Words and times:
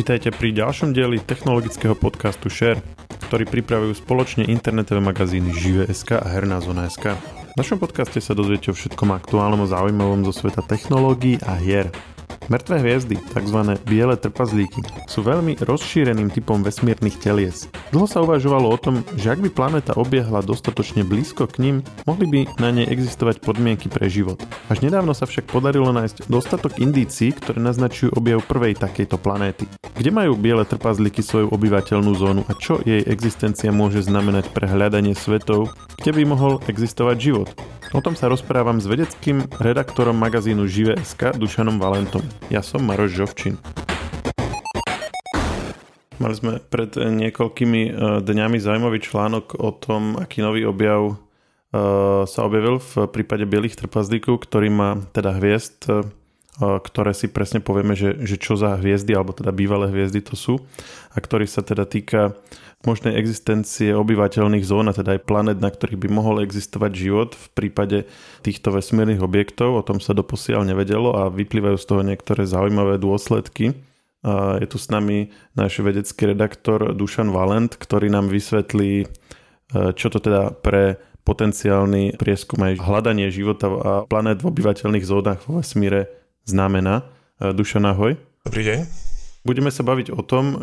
Vítajte 0.00 0.32
pri 0.32 0.56
ďalšom 0.56 0.96
dieli 0.96 1.20
technologického 1.20 1.92
podcastu 1.92 2.48
Share, 2.48 2.80
ktorý 3.28 3.44
pripravujú 3.44 4.00
spoločne 4.00 4.48
internetové 4.48 4.96
magazíny 4.96 5.52
Žive.sk 5.52 6.16
a 6.16 6.24
Herná 6.24 6.64
zona.sk. 6.64 7.20
V 7.20 7.54
našom 7.60 7.76
podcaste 7.76 8.16
sa 8.16 8.32
dozviete 8.32 8.72
o 8.72 8.74
všetkom 8.74 9.12
aktuálnom 9.12 9.60
a 9.60 9.68
zaujímavom 9.68 10.24
zo 10.24 10.32
sveta 10.32 10.64
technológií 10.64 11.36
a 11.44 11.52
hier. 11.60 11.92
Mŕtve 12.50 12.82
hviezdy, 12.82 13.14
tzv. 13.30 13.78
biele 13.86 14.18
trpazlíky, 14.18 14.82
sú 15.06 15.22
veľmi 15.22 15.62
rozšíreným 15.62 16.34
typom 16.34 16.66
vesmírnych 16.66 17.22
telies. 17.22 17.70
Dlho 17.94 18.10
sa 18.10 18.26
uvažovalo 18.26 18.66
o 18.66 18.74
tom, 18.74 19.06
že 19.14 19.30
ak 19.30 19.38
by 19.38 19.54
planéta 19.54 19.94
obiehla 19.94 20.42
dostatočne 20.42 21.06
blízko 21.06 21.46
k 21.46 21.62
ním, 21.62 21.76
mohli 22.10 22.26
by 22.26 22.40
na 22.58 22.74
nej 22.74 22.90
existovať 22.90 23.38
podmienky 23.38 23.86
pre 23.86 24.10
život. 24.10 24.42
Až 24.66 24.82
nedávno 24.82 25.14
sa 25.14 25.30
však 25.30 25.46
podarilo 25.46 25.94
nájsť 25.94 26.26
dostatok 26.26 26.82
indícií, 26.82 27.30
ktoré 27.38 27.62
naznačujú 27.62 28.18
objav 28.18 28.42
prvej 28.42 28.74
takejto 28.82 29.14
planéty. 29.22 29.70
Kde 29.94 30.10
majú 30.10 30.34
biele 30.34 30.66
trpazlíky 30.66 31.22
svoju 31.22 31.54
obyvateľnú 31.54 32.18
zónu 32.18 32.42
a 32.50 32.58
čo 32.58 32.82
jej 32.82 33.06
existencia 33.06 33.70
môže 33.70 34.02
znamenať 34.02 34.50
pre 34.50 34.66
hľadanie 34.66 35.14
svetov, 35.14 35.70
kde 36.02 36.18
by 36.18 36.22
mohol 36.26 36.58
existovať 36.66 37.16
život? 37.22 37.54
O 37.90 37.98
tom 37.98 38.14
sa 38.14 38.30
rozprávam 38.30 38.78
s 38.78 38.86
vedeckým 38.86 39.50
redaktorom 39.58 40.14
magazínu 40.14 40.62
Žive.sk 40.62 41.34
Dušanom 41.34 41.82
Valentom. 41.82 42.22
Ja 42.46 42.62
som 42.62 42.86
Maroš 42.86 43.18
Žovčin. 43.18 43.58
Mali 46.22 46.34
sme 46.38 46.62
pred 46.62 46.94
niekoľkými 46.94 47.82
e, 47.90 47.92
dňami 48.22 48.62
zaujímavý 48.62 49.02
článok 49.02 49.58
o 49.58 49.74
tom, 49.74 50.22
aký 50.22 50.38
nový 50.38 50.70
objav 50.70 51.02
e, 51.10 51.14
sa 52.30 52.40
objavil 52.46 52.78
v 52.78 53.10
prípade 53.10 53.42
bielých 53.50 53.74
trpazdíkov, 53.82 54.46
ktorý 54.46 54.70
má 54.70 54.90
teda 55.10 55.34
hviezd, 55.42 55.90
e, 55.90 56.06
ktoré 56.60 57.16
si 57.16 57.32
presne 57.32 57.64
povieme, 57.64 57.96
že, 57.96 58.20
že 58.20 58.36
čo 58.36 58.52
za 58.52 58.76
hviezdy, 58.76 59.16
alebo 59.16 59.32
teda 59.32 59.48
bývalé 59.48 59.88
hviezdy 59.88 60.20
to 60.20 60.36
sú, 60.36 60.60
a 61.10 61.18
ktorý 61.18 61.48
sa 61.48 61.64
teda 61.64 61.88
týka 61.88 62.36
možnej 62.80 63.16
existencie 63.20 63.92
obyvateľných 63.92 64.64
zón 64.64 64.88
a 64.88 64.96
teda 64.96 65.16
aj 65.16 65.24
planet, 65.28 65.58
na 65.60 65.68
ktorých 65.68 66.00
by 66.00 66.08
mohol 66.08 66.40
existovať 66.40 66.92
život 66.96 67.30
v 67.36 67.46
prípade 67.52 67.98
týchto 68.40 68.72
vesmírnych 68.72 69.20
objektov. 69.20 69.76
O 69.76 69.84
tom 69.84 70.00
sa 70.00 70.16
doposiaľ 70.16 70.64
nevedelo 70.64 71.12
a 71.12 71.28
vyplývajú 71.28 71.76
z 71.76 71.86
toho 71.88 72.02
niektoré 72.04 72.48
zaujímavé 72.48 72.96
dôsledky. 72.96 73.76
A 74.24 74.60
je 74.60 74.68
tu 74.68 74.76
s 74.80 74.88
nami 74.92 75.32
náš 75.56 75.80
vedecký 75.80 76.32
redaktor 76.32 76.92
Dušan 76.92 77.32
Valent, 77.32 77.72
ktorý 77.72 78.12
nám 78.12 78.28
vysvetlí, 78.28 79.04
e, 79.04 79.06
čo 79.96 80.12
to 80.12 80.20
teda 80.20 80.52
pre 80.60 81.00
potenciálny 81.24 82.16
prieskum 82.16 82.64
aj 82.64 82.80
hľadanie 82.80 83.28
života 83.28 83.68
a 83.68 83.92
planet 84.08 84.40
v 84.40 84.56
obyvateľných 84.56 85.04
zónach 85.04 85.40
vo 85.44 85.60
vesmíre 85.60 86.19
znamená. 86.44 87.08
E, 87.40 87.52
Dušan, 87.52 87.84
ahoj. 87.88 88.16
Dobrý 88.46 88.62
deň. 88.64 88.78
Budeme 89.44 89.72
sa 89.72 89.80
baviť 89.84 90.12
o 90.12 90.20
tom, 90.20 90.44
e, 90.52 90.56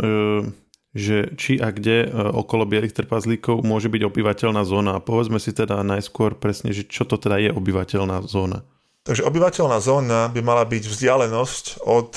že 0.97 1.33
či 1.37 1.57
a 1.57 1.73
kde 1.73 2.05
e, 2.05 2.07
okolo 2.13 2.69
bielých 2.69 2.93
trpazlíkov 2.93 3.65
môže 3.65 3.89
byť 3.89 4.01
obyvateľná 4.05 4.61
zóna. 4.65 4.97
A 4.97 5.03
povedzme 5.03 5.37
si 5.41 5.53
teda 5.53 5.81
najskôr 5.81 6.37
presne, 6.37 6.73
že 6.73 6.85
čo 6.85 7.05
to 7.05 7.17
teda 7.17 7.37
je 7.37 7.51
obyvateľná 7.53 8.25
zóna. 8.25 8.65
Takže 9.05 9.23
obyvateľná 9.23 9.77
zóna 9.79 10.27
by 10.29 10.41
mala 10.43 10.67
byť 10.67 10.83
vzdialenosť 10.83 11.65
od 11.87 12.09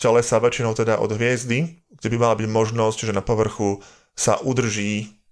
telesa, 0.00 0.40
väčšinou 0.40 0.72
teda 0.72 0.96
od 0.96 1.12
hviezdy, 1.12 1.84
kde 2.02 2.08
by 2.08 2.16
mala 2.18 2.34
byť 2.34 2.48
možnosť, 2.50 2.98
že 3.06 3.12
na 3.14 3.22
povrchu 3.22 3.84
sa 4.18 4.40
udrží 4.42 5.22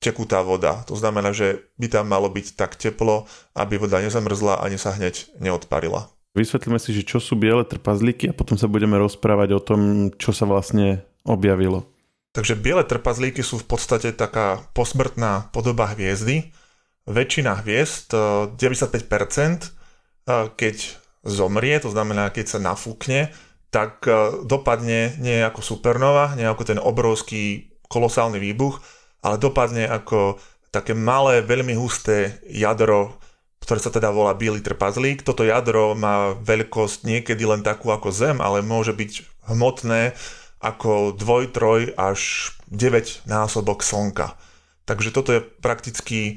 tekutá 0.00 0.40
voda. 0.40 0.84
To 0.88 0.96
znamená, 0.96 1.32
že 1.32 1.68
by 1.80 1.88
tam 1.88 2.08
malo 2.08 2.28
byť 2.28 2.56
tak 2.56 2.76
teplo, 2.76 3.24
aby 3.56 3.80
voda 3.80 4.00
nezamrzla 4.04 4.60
ani 4.60 4.76
sa 4.76 4.92
hneď 4.92 5.32
neodparila. 5.40 6.08
Vysvetlíme 6.34 6.82
si, 6.82 6.90
že 6.90 7.06
čo 7.06 7.22
sú 7.22 7.38
biele 7.38 7.62
trpazlíky 7.62 8.34
a 8.34 8.36
potom 8.36 8.58
sa 8.58 8.66
budeme 8.66 8.98
rozprávať 8.98 9.54
o 9.54 9.62
tom, 9.62 10.10
čo 10.18 10.34
sa 10.34 10.50
vlastne 10.50 11.06
objavilo. 11.22 11.86
Takže 12.34 12.58
biele 12.58 12.82
trpazlíky 12.82 13.46
sú 13.46 13.62
v 13.62 13.70
podstate 13.70 14.10
taká 14.10 14.66
posmrtná 14.74 15.54
podoba 15.54 15.94
hviezdy. 15.94 16.50
Väčšina 17.06 17.62
hviezd, 17.62 18.10
95%, 18.58 19.62
eh, 19.62 19.70
eh, 20.26 20.50
keď 20.50 20.76
zomrie, 21.22 21.78
to 21.78 21.94
znamená, 21.94 22.34
keď 22.34 22.46
sa 22.50 22.58
nafúkne, 22.58 23.30
tak 23.70 24.02
eh, 24.10 24.42
dopadne 24.42 25.14
nie 25.22 25.38
ako 25.38 25.62
supernova, 25.62 26.34
nie 26.34 26.50
ako 26.50 26.66
ten 26.66 26.82
obrovský 26.82 27.70
kolosálny 27.86 28.42
výbuch, 28.42 28.82
ale 29.22 29.38
dopadne 29.38 29.86
ako 29.86 30.42
také 30.74 30.98
malé, 30.98 31.46
veľmi 31.46 31.78
husté 31.78 32.42
jadro, 32.50 33.14
ktoré 33.64 33.80
sa 33.80 33.88
teda 33.88 34.12
volá 34.12 34.36
biely 34.36 34.60
trpazlík. 34.60 35.24
Toto 35.24 35.40
jadro 35.40 35.96
má 35.96 36.36
veľkosť 36.36 37.08
niekedy 37.08 37.48
len 37.48 37.64
takú 37.64 37.88
ako 37.88 38.12
Zem, 38.12 38.38
ale 38.44 38.60
môže 38.60 38.92
byť 38.92 39.24
hmotné 39.48 40.12
ako 40.60 41.16
2, 41.16 41.52
3 41.52 41.96
až 41.96 42.52
9 42.68 43.24
násobok 43.24 43.80
Slnka. 43.80 44.36
Takže 44.84 45.10
toto 45.16 45.32
je 45.32 45.40
prakticky 45.40 46.36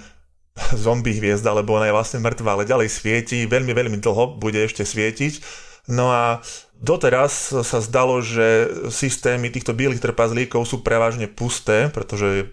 zombie 0.73 1.15
hviezda, 1.19 1.51
lebo 1.51 1.75
ona 1.75 1.91
je 1.91 1.95
vlastne 1.95 2.19
mŕtva, 2.23 2.55
ale 2.55 2.67
ďalej 2.67 2.89
svieti, 2.89 3.43
veľmi, 3.45 3.75
veľmi 3.75 3.97
dlho 3.99 4.39
bude 4.39 4.57
ešte 4.57 4.87
svietiť. 4.87 5.43
No 5.87 6.11
a 6.11 6.43
doteraz 6.75 7.55
sa 7.63 7.79
zdalo, 7.79 8.19
že 8.19 8.67
systémy 8.91 9.47
týchto 9.47 9.71
bielých 9.71 10.03
trpazlíkov 10.03 10.67
sú 10.67 10.83
prevažne 10.83 11.31
pusté, 11.31 11.87
pretože 11.87 12.51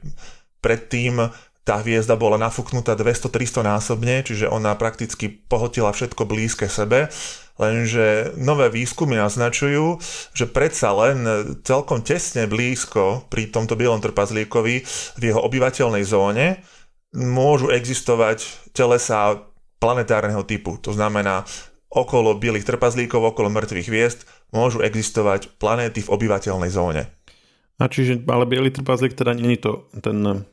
predtým 0.62 1.34
tá 1.64 1.80
hviezda 1.80 2.14
bola 2.20 2.36
nafúknutá 2.36 2.92
200-300 2.92 3.64
násobne, 3.64 4.20
čiže 4.20 4.52
ona 4.52 4.76
prakticky 4.76 5.32
pohotila 5.32 5.90
všetko 5.96 6.28
blízke 6.28 6.68
sebe 6.68 7.08
Lenže 7.54 8.34
nové 8.34 8.66
výskumy 8.66 9.14
naznačujú, 9.14 10.02
že 10.34 10.50
predsa 10.50 10.90
len 10.90 11.22
celkom 11.62 12.02
tesne 12.02 12.50
blízko 12.50 13.30
pri 13.30 13.46
tomto 13.46 13.78
bielom 13.78 14.02
trpazlíkovi 14.02 14.82
v 15.14 15.22
jeho 15.22 15.38
obyvateľnej 15.38 16.02
zóne 16.02 16.58
môžu 17.14 17.70
existovať 17.70 18.42
telesa 18.74 19.38
planetárneho 19.78 20.42
typu. 20.42 20.82
To 20.82 20.90
znamená, 20.90 21.46
okolo 21.94 22.34
bielých 22.34 22.66
trpazlíkov, 22.66 23.22
okolo 23.22 23.54
mŕtvych 23.54 23.86
hviezd 23.86 24.20
môžu 24.50 24.82
existovať 24.82 25.54
planéty 25.62 26.02
v 26.02 26.10
obyvateľnej 26.10 26.70
zóne. 26.74 27.06
A 27.78 27.86
čiže, 27.86 28.26
ale 28.26 28.50
bielý 28.50 28.74
trpazlík 28.74 29.14
teda 29.14 29.30
není 29.30 29.62
to 29.62 29.86
ten 30.02 30.46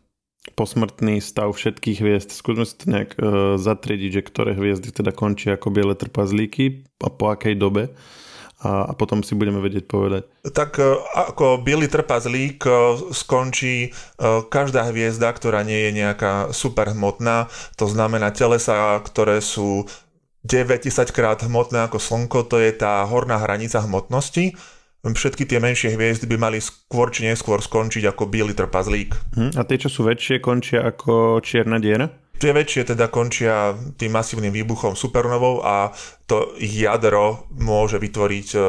posmrtný 0.58 1.22
stav 1.22 1.54
všetkých 1.54 2.02
hviezd. 2.02 2.30
Skúsme 2.34 2.66
si 2.66 2.74
to 2.74 2.90
nejak 2.90 3.14
uh, 3.18 3.56
zatriediť, 3.62 4.10
že 4.10 4.22
ktoré 4.26 4.52
hviezdy 4.58 4.90
teda 4.90 5.14
končia 5.14 5.54
ako 5.56 5.70
biele 5.70 5.94
trpazlíky 5.94 6.90
a 7.02 7.14
po 7.14 7.30
akej 7.30 7.54
dobe 7.62 7.94
a, 8.62 8.90
a 8.90 8.92
potom 8.94 9.22
si 9.22 9.38
budeme 9.38 9.62
vedieť 9.62 9.86
povedať. 9.86 10.26
Tak 10.50 10.82
uh, 10.82 10.98
ako 11.30 11.62
biely 11.62 11.86
trpazlík 11.86 12.66
uh, 12.66 12.98
skončí 13.14 13.94
uh, 13.94 14.46
každá 14.50 14.90
hviezda, 14.90 15.30
ktorá 15.30 15.62
nie 15.62 15.90
je 15.90 15.92
nejaká 16.02 16.50
superhmotná, 16.50 17.46
to 17.78 17.86
znamená 17.86 18.34
telesa, 18.34 18.98
ktoré 19.02 19.46
sú 19.46 19.86
90 20.42 20.90
krát 21.14 21.38
hmotné 21.46 21.86
ako 21.86 22.02
Slnko, 22.02 22.50
to 22.50 22.58
je 22.58 22.74
tá 22.74 23.06
horná 23.06 23.38
hranica 23.38 23.78
hmotnosti 23.78 24.58
všetky 25.10 25.50
tie 25.50 25.58
menšie 25.58 25.98
hviezdy 25.98 26.30
by 26.30 26.38
mali 26.38 26.60
skôr 26.62 27.10
či 27.10 27.26
neskôr 27.26 27.58
skončiť 27.58 28.06
ako 28.14 28.30
biely 28.30 28.54
trpazlík. 28.54 29.18
Hm, 29.34 29.58
a 29.58 29.62
tie, 29.66 29.82
čo 29.82 29.90
sú 29.90 30.06
väčšie, 30.06 30.38
končia 30.38 30.86
ako 30.86 31.42
čierna 31.42 31.82
diera? 31.82 32.06
Tie 32.42 32.54
väčšie 32.54 32.94
teda 32.94 33.10
končia 33.10 33.78
tým 34.02 34.18
masívnym 34.18 34.50
výbuchom 34.50 34.98
supernovou 34.98 35.62
a 35.62 35.94
to 36.26 36.58
jadro 36.58 37.46
môže 37.54 38.02
vytvoriť 38.02 38.48
e, 38.58 38.62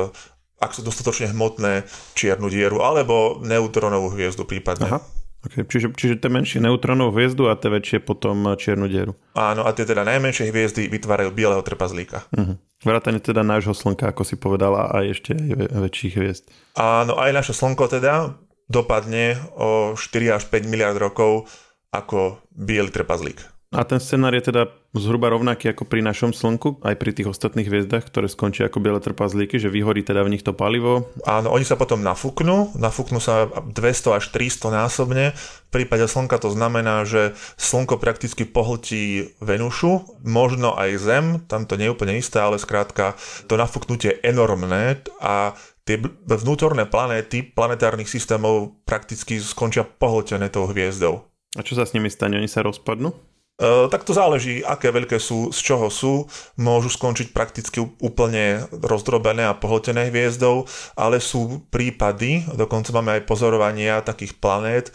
ak 0.60 0.70
sú 0.76 0.84
dostatočne 0.84 1.32
hmotné 1.32 1.88
čiernu 2.12 2.52
dieru 2.52 2.84
alebo 2.84 3.40
neutronovú 3.40 4.12
hviezdu 4.12 4.44
prípadne. 4.44 4.92
Aha. 4.92 5.00
Okay, 5.42 5.66
čiže, 5.66 5.90
čiže 5.98 6.22
tie 6.22 6.30
menšie 6.30 6.62
neutronovú 6.62 7.18
hviezdu 7.18 7.50
a 7.50 7.58
tie 7.58 7.66
väčšie 7.66 7.98
potom 7.98 8.54
čiernu 8.54 8.86
dieru. 8.86 9.18
Áno, 9.34 9.66
a 9.66 9.74
tie 9.74 9.82
teda 9.82 10.06
najmenšie 10.06 10.54
hviezdy 10.54 10.86
vytvárajú 10.86 11.34
bieleho 11.34 11.58
trpazlíka. 11.66 12.22
Uh-huh. 12.30 12.54
Vrátane 12.82 13.22
teda 13.22 13.46
nášho 13.46 13.74
slnka, 13.78 14.10
ako 14.10 14.26
si 14.26 14.34
povedala, 14.34 14.90
a 14.90 15.06
ešte 15.06 15.38
aj 15.38 15.70
väčších 15.70 16.14
hviezd. 16.18 16.44
Áno, 16.74 17.14
aj 17.14 17.30
naše 17.30 17.54
slnko 17.54 17.86
teda 17.86 18.34
dopadne 18.66 19.38
o 19.54 19.94
4 19.94 20.38
až 20.38 20.42
5 20.50 20.66
miliard 20.66 20.98
rokov 20.98 21.46
ako 21.94 22.40
biely 22.50 22.90
trpazlík. 22.90 23.51
A 23.72 23.88
ten 23.88 23.96
scenár 23.96 24.36
je 24.36 24.52
teda 24.52 24.68
zhruba 24.92 25.32
rovnaký 25.32 25.72
ako 25.72 25.88
pri 25.88 26.04
našom 26.04 26.36
Slnku, 26.36 26.84
aj 26.84 26.92
pri 27.00 27.16
tých 27.16 27.32
ostatných 27.32 27.64
hviezdach, 27.64 28.04
ktoré 28.04 28.28
skončia 28.28 28.68
ako 28.68 28.84
biele 28.84 29.00
trpazlíky, 29.00 29.56
že 29.56 29.72
vyhorí 29.72 30.04
teda 30.04 30.20
v 30.28 30.36
nich 30.36 30.44
to 30.44 30.52
palivo. 30.52 31.08
Áno, 31.24 31.48
oni 31.48 31.64
sa 31.64 31.80
potom 31.80 32.04
nafúknú, 32.04 32.76
nafúknú 32.76 33.16
sa 33.16 33.48
200 33.48 34.20
až 34.20 34.28
300 34.28 34.76
násobne. 34.76 35.32
V 35.32 35.70
prípade 35.72 36.04
Slnka 36.04 36.36
to 36.36 36.52
znamená, 36.52 37.08
že 37.08 37.32
Slnko 37.56 37.96
prakticky 37.96 38.44
pohltí 38.44 39.32
Venušu, 39.40 40.20
možno 40.20 40.76
aj 40.76 40.90
Zem, 41.00 41.26
tam 41.48 41.64
to 41.64 41.80
nie 41.80 41.88
je 41.88 41.94
úplne 41.96 42.20
isté, 42.20 42.44
ale 42.44 42.60
skrátka 42.60 43.16
to 43.48 43.56
nafúknutie 43.56 44.20
je 44.20 44.36
enormné 44.36 45.00
a 45.16 45.56
tie 45.88 45.96
vnútorné 46.28 46.84
planéty 46.84 47.40
planetárnych 47.40 48.06
systémov 48.06 48.76
prakticky 48.84 49.40
skončia 49.40 49.88
pohltené 49.88 50.52
tou 50.52 50.68
hviezdou. 50.68 51.24
A 51.56 51.64
čo 51.64 51.72
sa 51.72 51.88
s 51.88 51.96
nimi 51.96 52.12
stane? 52.12 52.36
Oni 52.36 52.52
sa 52.52 52.60
rozpadnú? 52.60 53.32
Tak 53.62 54.02
to 54.02 54.10
záleží, 54.10 54.58
aké 54.66 54.90
veľké 54.90 55.22
sú, 55.22 55.54
z 55.54 55.60
čoho 55.62 55.86
sú. 55.86 56.26
Môžu 56.58 56.90
skončiť 56.90 57.30
prakticky 57.30 57.78
úplne 58.02 58.66
rozdrobené 58.74 59.46
a 59.46 59.54
pohltené 59.54 60.10
hviezdou, 60.10 60.66
ale 60.98 61.22
sú 61.22 61.62
prípady, 61.70 62.42
dokonca 62.58 62.90
máme 62.90 63.20
aj 63.20 63.28
pozorovania 63.28 64.02
takých 64.02 64.34
planét, 64.42 64.90
e, 64.90 64.92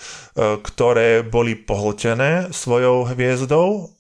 ktoré 0.60 1.24
boli 1.24 1.56
pohltené 1.56 2.52
svojou 2.52 3.08
hviezdou, 3.08 3.96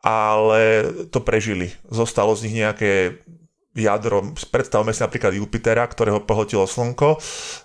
ale 0.00 0.88
to 1.12 1.20
prežili. 1.20 1.76
Zostalo 1.92 2.32
z 2.32 2.48
nich 2.48 2.64
nejaké 2.64 3.20
jadro, 3.78 4.34
predstavme 4.50 4.90
si 4.90 5.00
napríklad 5.00 5.38
Jupitera, 5.38 5.86
ktorého 5.86 6.26
pohltilo 6.26 6.66
Slnko 6.66 7.18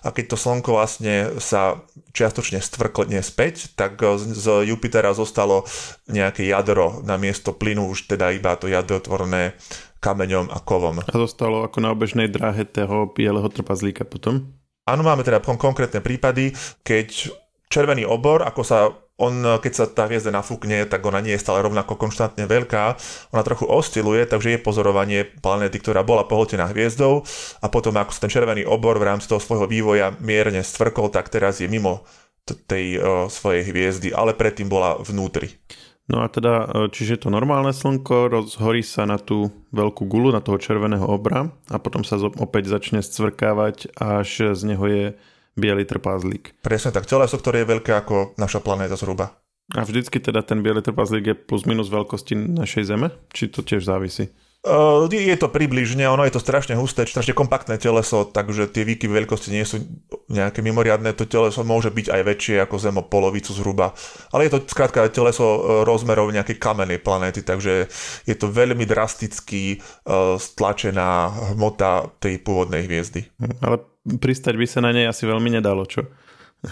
a 0.06 0.08
keď 0.14 0.24
to 0.30 0.36
Slnko 0.38 0.70
vlastne 0.78 1.34
sa 1.42 1.82
čiastočne 2.14 2.62
stvrkne 2.62 3.18
späť, 3.20 3.74
tak 3.74 3.98
z 4.22 4.46
Jupitera 4.70 5.10
zostalo 5.12 5.66
nejaké 6.06 6.46
jadro 6.46 7.02
na 7.02 7.18
miesto 7.18 7.50
plynu, 7.52 7.90
už 7.90 8.06
teda 8.06 8.30
iba 8.30 8.54
to 8.54 8.70
jadro 8.70 9.02
tvorené 9.02 9.58
kameňom 9.98 10.52
a 10.52 10.58
kovom. 10.60 11.00
A 11.00 11.14
zostalo 11.16 11.64
ako 11.64 11.78
na 11.80 11.90
obežnej 11.90 12.28
dráhe 12.28 12.68
toho 12.68 13.10
bieleho 13.10 13.48
trpazlíka 13.48 14.04
potom? 14.04 14.52
Áno, 14.84 15.00
máme 15.00 15.24
teda 15.24 15.40
konkrétne 15.40 16.04
prípady, 16.04 16.52
keď 16.84 17.32
červený 17.72 18.04
obor, 18.04 18.44
ako 18.44 18.62
sa 18.62 18.92
on, 19.14 19.62
keď 19.62 19.72
sa 19.72 19.84
tá 19.86 20.10
hviezda 20.10 20.34
nafúkne, 20.34 20.82
tak 20.90 21.06
ona 21.06 21.22
nie 21.22 21.38
je 21.38 21.42
stále 21.42 21.62
rovnako 21.62 21.94
konštantne 21.94 22.50
veľká, 22.50 22.98
ona 23.30 23.42
trochu 23.46 23.70
osciluje, 23.70 24.26
takže 24.26 24.58
je 24.58 24.64
pozorovanie 24.64 25.22
planéty, 25.38 25.78
ktorá 25.78 26.02
bola 26.02 26.26
pohltená 26.26 26.66
hviezdou 26.66 27.22
a 27.62 27.66
potom 27.70 27.94
ako 27.94 28.10
ten 28.18 28.30
červený 28.30 28.66
obor 28.66 28.98
v 28.98 29.14
rámci 29.14 29.30
toho 29.30 29.38
svojho 29.38 29.70
vývoja 29.70 30.18
mierne 30.18 30.66
stvrkol, 30.66 31.14
tak 31.14 31.30
teraz 31.30 31.62
je 31.62 31.70
mimo 31.70 32.02
tej 32.44 32.98
o, 32.98 33.02
svojej 33.30 33.70
hviezdy, 33.70 34.10
ale 34.12 34.34
predtým 34.34 34.66
bola 34.66 34.98
vnútri. 35.00 35.56
No 36.04 36.20
a 36.20 36.28
teda, 36.28 36.68
čiže 36.92 37.24
to 37.24 37.32
normálne 37.32 37.72
slnko 37.72 38.28
rozhorí 38.28 38.84
sa 38.84 39.08
na 39.08 39.16
tú 39.16 39.48
veľkú 39.72 40.04
gulu, 40.04 40.36
na 40.36 40.44
toho 40.44 40.60
červeného 40.60 41.08
obra 41.08 41.48
a 41.72 41.80
potom 41.80 42.04
sa 42.04 42.20
opäť 42.20 42.68
začne 42.68 43.00
scvrkávať, 43.00 43.96
až 43.96 44.52
z 44.52 44.62
neho 44.68 44.84
je 44.84 45.06
biely 45.54 45.86
trpázlík. 45.86 46.58
Presne 46.60 46.90
tak, 46.90 47.06
teleso, 47.06 47.38
ktoré 47.38 47.62
je 47.62 47.70
veľké 47.74 47.92
ako 47.94 48.34
naša 48.38 48.60
planéta 48.60 48.98
zhruba. 48.98 49.38
A 49.72 49.80
vždycky 49.80 50.20
teda 50.20 50.44
ten 50.44 50.60
biely 50.60 50.84
trpázlík 50.84 51.24
je 51.24 51.36
plus 51.38 51.64
minus 51.64 51.88
veľkosti 51.88 52.36
našej 52.36 52.84
Zeme? 52.84 53.08
Či 53.32 53.48
to 53.48 53.64
tiež 53.64 53.88
závisí? 53.88 54.28
Uh, 54.64 55.04
je 55.12 55.36
to 55.36 55.52
približne, 55.52 56.08
ono 56.08 56.24
je 56.24 56.32
to 56.32 56.40
strašne 56.40 56.72
husté, 56.80 57.04
strašne 57.04 57.36
kompaktné 57.36 57.76
teleso, 57.76 58.24
takže 58.24 58.72
tie 58.72 58.88
výkyvy 58.88 59.12
veľkosti 59.12 59.52
nie 59.52 59.60
sú 59.60 59.84
nejaké 60.32 60.64
mimoriadné, 60.64 61.12
to 61.12 61.28
teleso 61.28 61.60
môže 61.68 61.92
byť 61.92 62.08
aj 62.08 62.20
väčšie 62.24 62.56
ako 62.64 62.80
Zem 62.80 62.96
o 62.96 63.04
polovicu 63.04 63.52
zhruba, 63.52 63.92
ale 64.32 64.48
je 64.48 64.56
to 64.56 64.64
skrátka 64.64 65.04
teleso 65.12 65.44
e, 65.44 65.60
rozmerov 65.84 66.32
nejakej 66.32 66.56
kamenej 66.56 67.04
planéty, 67.04 67.44
takže 67.44 67.92
je 68.24 68.34
to 68.40 68.48
veľmi 68.48 68.88
drasticky 68.88 69.84
uh, 70.08 70.40
stlačená 70.40 71.28
hmota 71.52 72.08
tej 72.16 72.40
pôvodnej 72.40 72.88
hviezdy. 72.88 73.28
Hm, 73.36 73.60
ale 73.60 73.76
pristať 74.16 74.56
by 74.56 74.64
sa 74.64 74.80
na 74.80 74.96
nej 74.96 75.04
asi 75.04 75.28
veľmi 75.28 75.60
nedalo, 75.60 75.84
čo? 75.84 76.08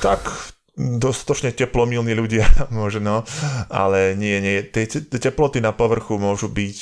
Tak, 0.00 0.32
dostatočne 0.80 1.52
teplomilní 1.52 2.16
ľudia 2.16 2.48
možno, 2.72 3.28
ale 3.68 4.16
nie, 4.16 4.40
nie. 4.40 4.64
Tie 4.64 4.88
teploty 5.12 5.60
na 5.60 5.76
povrchu 5.76 6.16
môžu 6.16 6.48
byť 6.48 6.78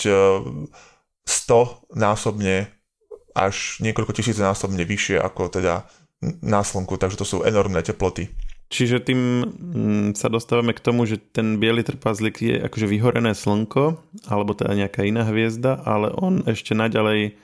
100 1.27 1.97
násobne 1.97 2.71
až 3.35 3.79
niekoľko 3.81 4.13
tisíc 4.17 4.37
násobne 4.39 4.83
vyššie 4.83 5.23
ako 5.23 5.49
teda 5.49 5.87
na 6.45 6.61
slnku, 6.61 7.01
takže 7.01 7.17
to 7.17 7.27
sú 7.27 7.37
enormné 7.47 7.81
teploty. 7.81 8.29
Čiže 8.71 9.03
tým 9.03 9.21
mm, 9.43 10.09
sa 10.15 10.31
dostávame 10.31 10.71
k 10.71 10.85
tomu, 10.85 11.03
že 11.03 11.19
ten 11.19 11.59
biely 11.59 11.83
trpazlik 11.83 12.39
je 12.39 12.55
akože 12.63 12.87
vyhorené 12.87 13.35
slnko, 13.35 13.99
alebo 14.31 14.55
teda 14.55 14.79
nejaká 14.79 15.03
iná 15.03 15.27
hviezda, 15.27 15.83
ale 15.83 16.15
on 16.15 16.47
ešte 16.47 16.79
naďalej 16.79 17.35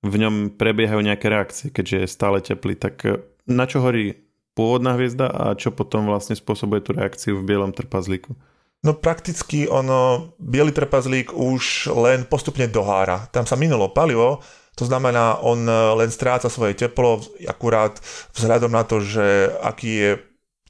v 0.00 0.14
ňom 0.14 0.54
prebiehajú 0.54 1.02
nejaké 1.02 1.26
reakcie, 1.26 1.66
keďže 1.74 1.96
je 2.06 2.14
stále 2.14 2.38
teplý. 2.38 2.78
Tak 2.78 2.94
e, 3.02 3.18
na 3.50 3.66
čo 3.66 3.82
horí 3.82 4.14
pôvodná 4.54 4.94
hviezda 4.94 5.26
a 5.26 5.58
čo 5.58 5.74
potom 5.74 6.06
vlastne 6.06 6.38
spôsobuje 6.38 6.86
tú 6.86 6.94
reakciu 6.94 7.42
v 7.42 7.46
bielom 7.50 7.74
trpazlíku? 7.74 8.38
No 8.80 8.96
prakticky 8.96 9.68
ono, 9.68 10.32
biely 10.40 10.72
trpazlík 10.72 11.36
už 11.36 11.92
len 11.92 12.24
postupne 12.24 12.64
dohára. 12.64 13.28
Tam 13.28 13.44
sa 13.44 13.52
minulo 13.52 13.92
palivo, 13.92 14.40
to 14.72 14.88
znamená, 14.88 15.36
on 15.44 15.68
e, 15.68 15.76
len 16.00 16.08
stráca 16.08 16.48
svoje 16.48 16.72
teplo, 16.72 17.20
akurát 17.44 18.00
vzhľadom 18.32 18.72
na 18.72 18.88
to, 18.88 19.04
že 19.04 19.52
aký 19.60 19.90
je 19.92 20.10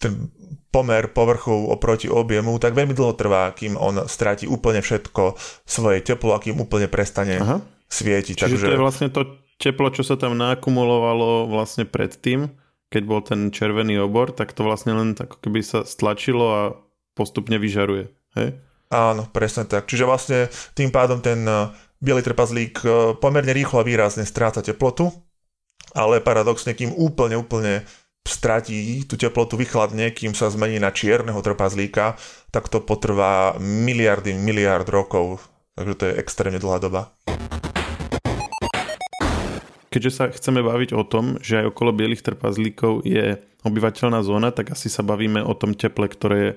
ten 0.02 0.34
pomer 0.74 1.10
povrchu 1.14 1.70
oproti 1.70 2.10
objemu, 2.10 2.58
tak 2.58 2.74
veľmi 2.74 2.94
dlho 2.94 3.14
trvá, 3.14 3.54
kým 3.54 3.78
on 3.78 4.06
stráti 4.10 4.50
úplne 4.50 4.82
všetko 4.82 5.38
svoje 5.62 6.02
teplo 6.02 6.34
a 6.34 6.42
kým 6.42 6.58
úplne 6.58 6.90
prestane 6.90 7.38
Aha. 7.38 7.62
svietiť. 7.90 8.42
Čiže 8.42 8.58
Takže... 8.58 8.66
to 8.66 8.74
je 8.74 8.82
vlastne 8.82 9.08
to 9.14 9.22
teplo, 9.62 9.90
čo 9.94 10.02
sa 10.02 10.18
tam 10.18 10.34
nakumulovalo 10.34 11.46
vlastne 11.46 11.86
predtým, 11.86 12.50
keď 12.90 13.02
bol 13.06 13.20
ten 13.22 13.54
červený 13.54 14.02
obor, 14.02 14.34
tak 14.34 14.50
to 14.54 14.66
vlastne 14.66 14.94
len 14.94 15.14
tak 15.14 15.38
keby 15.38 15.62
sa 15.62 15.86
stlačilo 15.86 16.46
a 16.50 16.62
postupne 17.20 17.60
vyžaruje. 17.60 18.08
Hej? 18.40 18.56
Áno, 18.88 19.28
presne 19.28 19.68
tak. 19.68 19.84
Čiže 19.84 20.08
vlastne 20.08 20.38
tým 20.72 20.88
pádom 20.88 21.20
ten 21.20 21.44
eh, 21.44 21.68
biely 22.00 22.24
trpazlík 22.24 22.74
eh, 22.80 22.90
pomerne 23.20 23.52
rýchlo 23.52 23.84
a 23.84 23.86
výrazne 23.86 24.24
stráca 24.24 24.64
teplotu, 24.64 25.12
ale 25.92 26.24
paradoxne, 26.24 26.72
kým 26.72 26.96
úplne, 26.96 27.36
úplne 27.36 27.84
stratí 28.24 29.04
tú 29.04 29.20
teplotu, 29.20 29.60
vychladne, 29.60 30.10
kým 30.16 30.32
sa 30.32 30.48
zmení 30.48 30.80
na 30.80 30.90
čierneho 30.90 31.40
trpazlíka, 31.44 32.16
tak 32.48 32.72
to 32.72 32.80
potrvá 32.80 33.60
miliardy, 33.60 34.32
miliard 34.32 34.88
rokov. 34.88 35.44
Takže 35.76 35.94
to 35.96 36.04
je 36.08 36.18
extrémne 36.20 36.60
dlhá 36.60 36.78
doba. 36.80 37.02
Keďže 39.90 40.10
sa 40.14 40.24
chceme 40.30 40.62
baviť 40.62 40.94
o 40.94 41.02
tom, 41.02 41.42
že 41.42 41.66
aj 41.66 41.74
okolo 41.74 41.90
bielých 41.90 42.22
trpazlíkov 42.22 43.02
je 43.02 43.42
obyvateľná 43.66 44.20
zóna, 44.24 44.50
tak 44.50 44.72
asi 44.72 44.88
sa 44.88 45.04
bavíme 45.04 45.44
o 45.44 45.52
tom 45.52 45.76
teple, 45.76 46.08
ktoré 46.08 46.38
je 46.38 46.52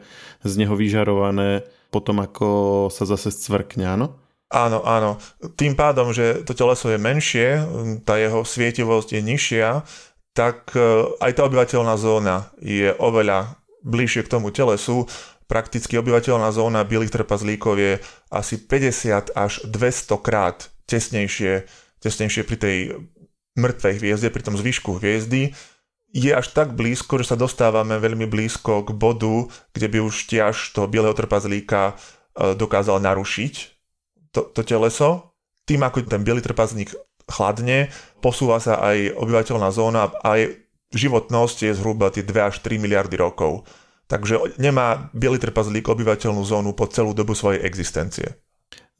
z 0.47 0.53
neho 0.63 0.75
vyžarované 0.75 1.67
potom, 1.93 2.17
ako 2.25 2.47
sa 2.89 3.05
zase 3.05 3.29
scvrkne, 3.29 3.85
áno? 3.85 4.17
Áno, 4.49 4.81
áno. 4.81 5.21
Tým 5.57 5.77
pádom, 5.77 6.09
že 6.09 6.41
to 6.41 6.57
teleso 6.57 6.89
je 6.89 6.97
menšie, 6.97 7.61
tá 8.01 8.17
jeho 8.17 8.41
svietivosť 8.41 9.17
je 9.17 9.21
nižšia, 9.21 9.69
tak 10.33 10.73
e, 10.73 10.81
aj 11.21 11.31
tá 11.37 11.41
obyvateľná 11.45 11.93
zóna 11.97 12.49
je 12.57 12.89
oveľa 12.97 13.57
bližšie 13.85 14.25
k 14.25 14.31
tomu 14.33 14.49
telesu. 14.49 15.05
Prakticky 15.45 15.97
obyvateľná 15.97 16.49
zóna 16.49 16.81
bielých 16.81 17.13
trpazlíkov 17.13 17.77
je 17.77 17.93
asi 18.33 18.57
50 18.57 19.37
až 19.37 19.61
200 19.69 20.17
krát 20.25 20.69
tesnejšie, 20.89 21.69
tesnejšie 22.01 22.41
pri 22.45 22.57
tej 22.57 22.77
mŕtvej 23.53 23.93
hviezde, 24.01 24.29
pri 24.33 24.43
tom 24.45 24.57
zvyšku 24.57 24.97
hviezdy, 24.97 25.53
je 26.13 26.29
až 26.29 26.53
tak 26.53 26.77
blízko, 26.77 27.17
že 27.17 27.33
sa 27.33 27.37
dostávame 27.37 27.97
veľmi 27.97 28.29
blízko 28.29 28.85
k 28.85 28.89
bodu, 28.93 29.49
kde 29.73 29.87
by 29.89 29.99
už 30.05 30.29
tiaž 30.29 30.69
toho 30.69 30.85
bieleho 30.85 31.17
trpazlíka 31.17 31.97
e, 32.37 32.53
dokázal 32.53 33.01
narušiť 33.01 33.53
to, 34.29 34.45
to 34.53 34.61
teleso. 34.61 35.33
Tým, 35.65 35.81
ako 35.81 36.05
ten 36.05 36.21
biely 36.21 36.45
trpazlík 36.45 36.93
chladne, 37.25 37.89
posúva 38.21 38.61
sa 38.61 38.77
aj 38.77 39.17
obyvateľná 39.17 39.73
zóna 39.73 40.13
a 40.21 40.37
aj 40.37 40.41
životnosť 40.93 41.57
je 41.65 41.73
zhruba 41.73 42.13
tie 42.13 42.21
2 42.21 42.29
až 42.53 42.61
3 42.61 42.77
miliardy 42.77 43.17
rokov. 43.17 43.65
Takže 44.05 44.61
nemá 44.61 45.09
biely 45.17 45.41
trpazlík 45.41 45.89
obyvateľnú 45.89 46.45
zónu 46.45 46.77
po 46.77 46.85
celú 46.85 47.17
dobu 47.17 47.33
svojej 47.33 47.65
existencie. 47.65 48.37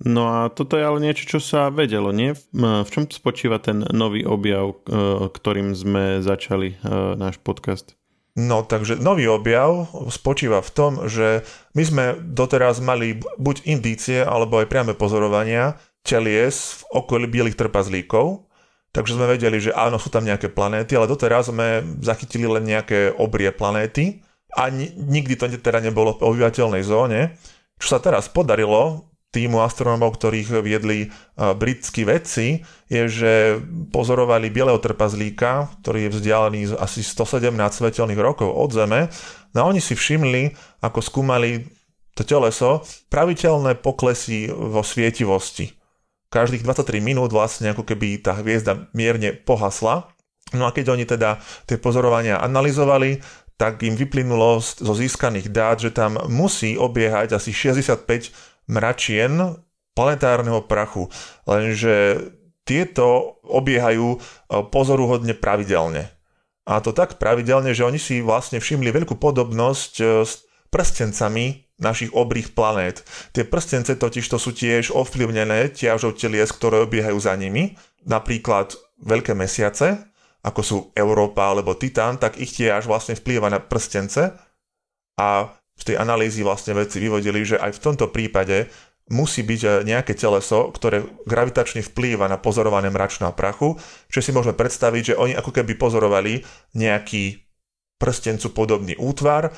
No 0.04 0.28
a 0.28 0.52
toto 0.52 0.76
je 0.76 0.84
ale 0.84 1.00
niečo, 1.00 1.24
čo 1.24 1.40
sa 1.40 1.72
vedelo, 1.72 2.12
nie? 2.12 2.36
V 2.52 2.90
čom 2.92 3.08
spočíva 3.08 3.64
ten 3.64 3.88
nový 3.96 4.28
objav, 4.28 4.76
e, 4.84 5.32
ktorým 5.32 5.72
sme 5.72 6.20
začali 6.20 6.76
e, 6.76 6.78
náš 7.16 7.40
podcast? 7.40 7.96
No 8.36 8.68
takže 8.68 9.00
nový 9.00 9.32
objav 9.32 9.88
spočíva 10.12 10.60
v 10.60 10.74
tom, 10.76 10.92
že 11.08 11.48
my 11.78 11.84
sme 11.86 12.06
doteraz 12.20 12.84
mali 12.84 13.22
buď 13.40 13.64
indície 13.64 14.20
alebo 14.26 14.60
aj 14.60 14.68
priame 14.68 14.94
pozorovania 14.98 15.78
telies 16.04 16.84
v 16.84 17.00
okolí 17.00 17.30
bielých 17.30 17.56
trpazlíkov, 17.56 18.44
takže 18.92 19.16
sme 19.16 19.30
vedeli, 19.30 19.62
že 19.62 19.72
áno, 19.72 20.02
sú 20.02 20.12
tam 20.12 20.26
nejaké 20.28 20.52
planéty, 20.52 20.98
ale 20.98 21.08
doteraz 21.08 21.48
sme 21.54 21.86
zachytili 22.04 22.50
len 22.50 22.66
nejaké 22.66 23.14
obrie 23.16 23.54
planéty 23.54 24.20
a 24.52 24.68
nikdy 24.98 25.38
to 25.38 25.48
teda 25.62 25.80
nebolo 25.80 26.18
v 26.18 26.26
obyvateľnej 26.34 26.84
zóne. 26.84 27.38
Čo 27.78 27.98
sa 27.98 28.00
teraz 28.02 28.28
podarilo, 28.28 29.13
týmu 29.34 29.66
astronómov, 29.66 30.14
ktorých 30.22 30.62
viedli 30.62 31.10
britskí 31.34 32.06
vedci, 32.06 32.62
je, 32.86 33.04
že 33.10 33.34
pozorovali 33.90 34.54
bieleho 34.54 34.78
trpazlíka, 34.78 35.74
ktorý 35.82 36.06
je 36.06 36.14
vzdialený 36.14 36.62
asi 36.78 37.02
117 37.02 37.50
svetelných 37.52 38.22
rokov 38.22 38.54
od 38.54 38.70
Zeme. 38.70 39.10
No 39.58 39.66
a 39.66 39.70
oni 39.74 39.82
si 39.82 39.98
všimli, 39.98 40.54
ako 40.86 41.02
skúmali 41.02 41.66
to 42.14 42.22
teleso, 42.22 42.86
praviteľné 43.10 43.82
poklesy 43.82 44.54
vo 44.54 44.86
svietivosti. 44.86 45.74
Každých 46.30 46.62
23 46.62 47.02
minút 47.02 47.34
vlastne 47.34 47.74
ako 47.74 47.82
keby 47.82 48.22
tá 48.22 48.38
hviezda 48.38 48.86
mierne 48.94 49.34
pohasla. 49.34 50.14
No 50.54 50.70
a 50.70 50.74
keď 50.74 50.94
oni 50.94 51.10
teda 51.10 51.42
tie 51.66 51.82
pozorovania 51.82 52.38
analyzovali, 52.38 53.18
tak 53.58 53.86
im 53.86 53.94
vyplynulo 53.94 54.62
zo 54.62 54.94
získaných 54.94 55.54
dát, 55.54 55.78
že 55.78 55.94
tam 55.94 56.18
musí 56.30 56.74
obiehať 56.78 57.38
asi 57.38 57.54
65 57.54 58.34
mračien 58.68 59.60
planetárneho 59.94 60.66
prachu, 60.66 61.10
lenže 61.46 62.18
tieto 62.64 63.40
obiehajú 63.44 64.08
e, 64.16 64.18
pozoruhodne 64.72 65.36
pravidelne. 65.36 66.10
A 66.64 66.80
to 66.80 66.96
tak 66.96 67.20
pravidelne, 67.20 67.76
že 67.76 67.84
oni 67.84 68.00
si 68.00 68.24
vlastne 68.24 68.64
všimli 68.64 68.90
veľkú 68.90 69.20
podobnosť 69.20 69.94
e, 70.00 70.06
s 70.24 70.48
prstencami 70.72 71.70
našich 71.78 72.16
obrých 72.16 72.56
planét. 72.56 73.04
Tie 73.36 73.44
prstence 73.44 73.94
totiž 73.94 74.26
to 74.26 74.40
sú 74.40 74.56
tiež 74.56 74.96
ovplyvnené 74.96 75.76
ťažou 75.76 76.16
telies, 76.16 76.50
ktoré 76.50 76.82
obiehajú 76.88 77.20
za 77.20 77.36
nimi. 77.36 77.76
Napríklad 78.08 78.74
veľké 79.04 79.36
mesiace, 79.36 80.08
ako 80.44 80.62
sú 80.64 80.78
Európa 80.96 81.52
alebo 81.52 81.76
Titán, 81.76 82.18
tak 82.18 82.40
ich 82.40 82.56
tiež 82.56 82.88
vlastne 82.88 83.20
vplýva 83.20 83.52
na 83.52 83.60
prstence 83.60 84.32
a 85.20 85.30
z 85.78 85.84
tej 85.94 85.96
analýzy 85.98 86.46
vlastne 86.46 86.78
vedci 86.78 87.02
vyvodili, 87.02 87.42
že 87.44 87.58
aj 87.58 87.78
v 87.78 87.84
tomto 87.84 88.08
prípade 88.14 88.70
musí 89.12 89.44
byť 89.44 89.62
e, 89.62 89.70
nejaké 89.84 90.16
teleso, 90.16 90.72
ktoré 90.72 91.04
gravitačne 91.28 91.84
vplýva 91.84 92.32
na 92.32 92.40
pozorované 92.40 92.88
mračno 92.88 93.28
a 93.28 93.36
prachu, 93.36 93.76
čo 94.08 94.20
si 94.24 94.32
môžeme 94.32 94.56
predstaviť, 94.56 95.14
že 95.14 95.20
oni 95.20 95.34
ako 95.36 95.52
keby 95.52 95.76
pozorovali 95.76 96.46
nejaký 96.78 97.44
prstencu 98.00 98.56
podobný 98.56 98.96
útvar 98.96 99.52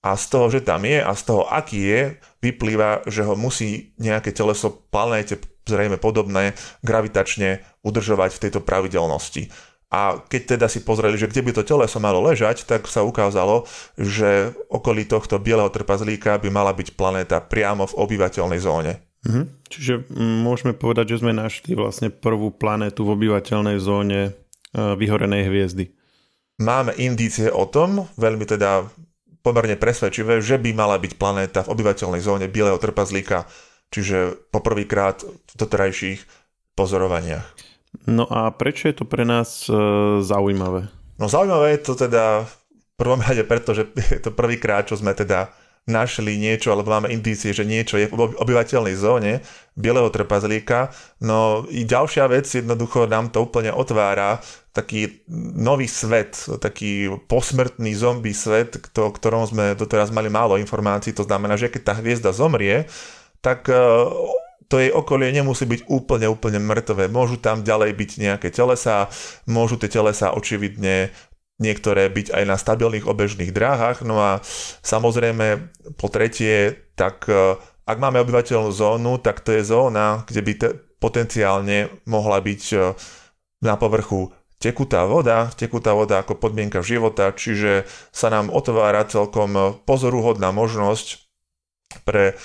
a 0.00 0.10
z 0.16 0.24
toho, 0.32 0.46
že 0.48 0.64
tam 0.64 0.84
je 0.84 1.00
a 1.00 1.12
z 1.12 1.22
toho, 1.24 1.44
aký 1.48 1.80
je, 1.80 2.00
vyplýva, 2.40 3.04
že 3.08 3.24
ho 3.24 3.36
musí 3.36 3.92
nejaké 4.00 4.32
teleso 4.32 4.72
planéte 4.88 5.36
zrejme 5.68 6.02
podobné 6.02 6.58
gravitačne 6.82 7.62
udržovať 7.86 8.30
v 8.34 8.42
tejto 8.42 8.60
pravidelnosti. 8.64 9.52
A 9.90 10.22
keď 10.22 10.54
teda 10.54 10.66
si 10.70 10.86
pozreli, 10.86 11.18
že 11.18 11.26
kde 11.26 11.42
by 11.42 11.50
to 11.50 11.66
teleso 11.66 11.98
malo 11.98 12.22
ležať, 12.22 12.62
tak 12.62 12.86
sa 12.86 13.02
ukázalo, 13.02 13.66
že 13.98 14.54
okolí 14.70 15.02
tohto 15.02 15.42
bieleho 15.42 15.66
trpazlíka 15.66 16.38
by 16.38 16.46
mala 16.46 16.70
byť 16.70 16.94
planéta 16.94 17.42
priamo 17.42 17.90
v 17.90 17.98
obyvateľnej 17.98 18.60
zóne. 18.62 19.02
Mhm. 19.26 19.42
Čiže 19.68 19.92
môžeme 20.16 20.72
povedať, 20.72 21.14
že 21.14 21.26
sme 21.26 21.34
našli 21.34 21.74
vlastne 21.74 22.08
prvú 22.08 22.54
planétu 22.54 23.02
v 23.04 23.18
obyvateľnej 23.18 23.76
zóne 23.82 24.20
e, 24.24 24.32
vyhorenej 24.74 25.50
hviezdy. 25.50 25.92
Máme 26.60 26.94
indície 26.96 27.50
o 27.50 27.66
tom, 27.66 28.08
veľmi 28.16 28.46
teda 28.46 28.86
pomerne 29.40 29.76
presvedčivé, 29.76 30.44
že 30.44 30.60
by 30.60 30.70
mala 30.76 31.00
byť 31.00 31.12
planéta 31.16 31.64
v 31.64 31.72
obyvateľnej 31.72 32.20
zóne 32.20 32.46
bieleho 32.48 32.76
trpazlíka, 32.76 33.48
čiže 33.88 34.36
poprvýkrát 34.52 35.24
v 35.24 35.52
doterajších 35.56 36.20
pozorovaniach. 36.76 37.69
No 38.06 38.26
a 38.30 38.50
prečo 38.54 38.86
je 38.86 39.02
to 39.02 39.04
pre 39.04 39.26
nás 39.26 39.66
e, 39.66 39.74
zaujímavé? 40.22 40.88
No 41.18 41.26
zaujímavé 41.28 41.76
je 41.76 41.82
to 41.84 41.94
teda 41.98 42.46
v 42.46 42.54
prvom 42.96 43.20
rade 43.20 43.42
preto, 43.44 43.74
že 43.74 43.90
je 44.14 44.20
to 44.22 44.30
prvýkrát, 44.30 44.86
čo 44.86 44.96
sme 44.96 45.12
teda 45.12 45.50
našli 45.88 46.36
niečo, 46.38 46.70
alebo 46.70 46.92
máme 46.92 47.10
indície, 47.10 47.50
že 47.50 47.66
niečo 47.66 47.98
je 47.98 48.06
v 48.06 48.36
obyvateľnej 48.38 48.94
zóne 48.94 49.42
bieleho 49.74 50.12
trpazlíka. 50.12 50.92
No 51.24 51.66
i 51.72 51.82
ďalšia 51.82 52.30
vec, 52.30 52.46
jednoducho 52.46 53.10
nám 53.10 53.32
to 53.34 53.42
úplne 53.42 53.74
otvára 53.74 54.38
taký 54.70 55.26
nový 55.56 55.90
svet, 55.90 56.46
taký 56.62 57.10
posmrtný 57.26 57.90
zombie 57.96 58.36
svet, 58.36 58.78
o 58.78 59.10
ktorom 59.10 59.50
sme 59.50 59.74
doteraz 59.74 60.14
mali 60.14 60.30
málo 60.30 60.60
informácií. 60.60 61.10
To 61.18 61.26
znamená, 61.26 61.58
že 61.58 61.72
keď 61.72 61.82
tá 61.82 61.94
hviezda 61.98 62.30
zomrie, 62.30 62.86
tak 63.42 63.66
e, 63.66 63.74
to 64.70 64.78
jej 64.78 64.94
okolie 64.94 65.34
nemusí 65.34 65.66
byť 65.66 65.90
úplne, 65.90 66.30
úplne 66.30 66.62
mŕtve. 66.62 67.10
Môžu 67.10 67.42
tam 67.42 67.66
ďalej 67.66 67.90
byť 67.90 68.10
nejaké 68.22 68.48
telesa, 68.54 69.10
môžu 69.50 69.74
tie 69.74 69.90
telesa 69.90 70.30
očividne 70.30 71.10
niektoré 71.58 72.06
byť 72.06 72.30
aj 72.30 72.44
na 72.46 72.54
stabilných 72.54 73.04
obežných 73.04 73.50
dráhach. 73.50 74.06
No 74.06 74.22
a 74.22 74.38
samozrejme 74.86 75.74
po 75.98 76.06
tretie, 76.06 76.86
tak 76.94 77.26
e, 77.26 77.58
ak 77.84 77.98
máme 77.98 78.22
obyvateľnú 78.22 78.70
zónu, 78.70 79.18
tak 79.18 79.42
to 79.42 79.58
je 79.58 79.66
zóna, 79.66 80.22
kde 80.30 80.40
by 80.40 80.52
te, 80.54 80.68
potenciálne 81.02 81.90
mohla 82.06 82.38
byť 82.38 82.62
e, 82.70 82.76
na 83.66 83.74
povrchu 83.74 84.30
tekutá 84.62 85.02
voda, 85.04 85.50
tekutá 85.52 85.98
voda 85.98 86.22
ako 86.22 86.38
podmienka 86.38 86.78
života, 86.80 87.34
čiže 87.34 87.90
sa 88.14 88.30
nám 88.30 88.54
otvára 88.54 89.02
celkom 89.08 89.82
pozoruhodná 89.82 90.54
možnosť 90.54 91.26
pre 92.06 92.38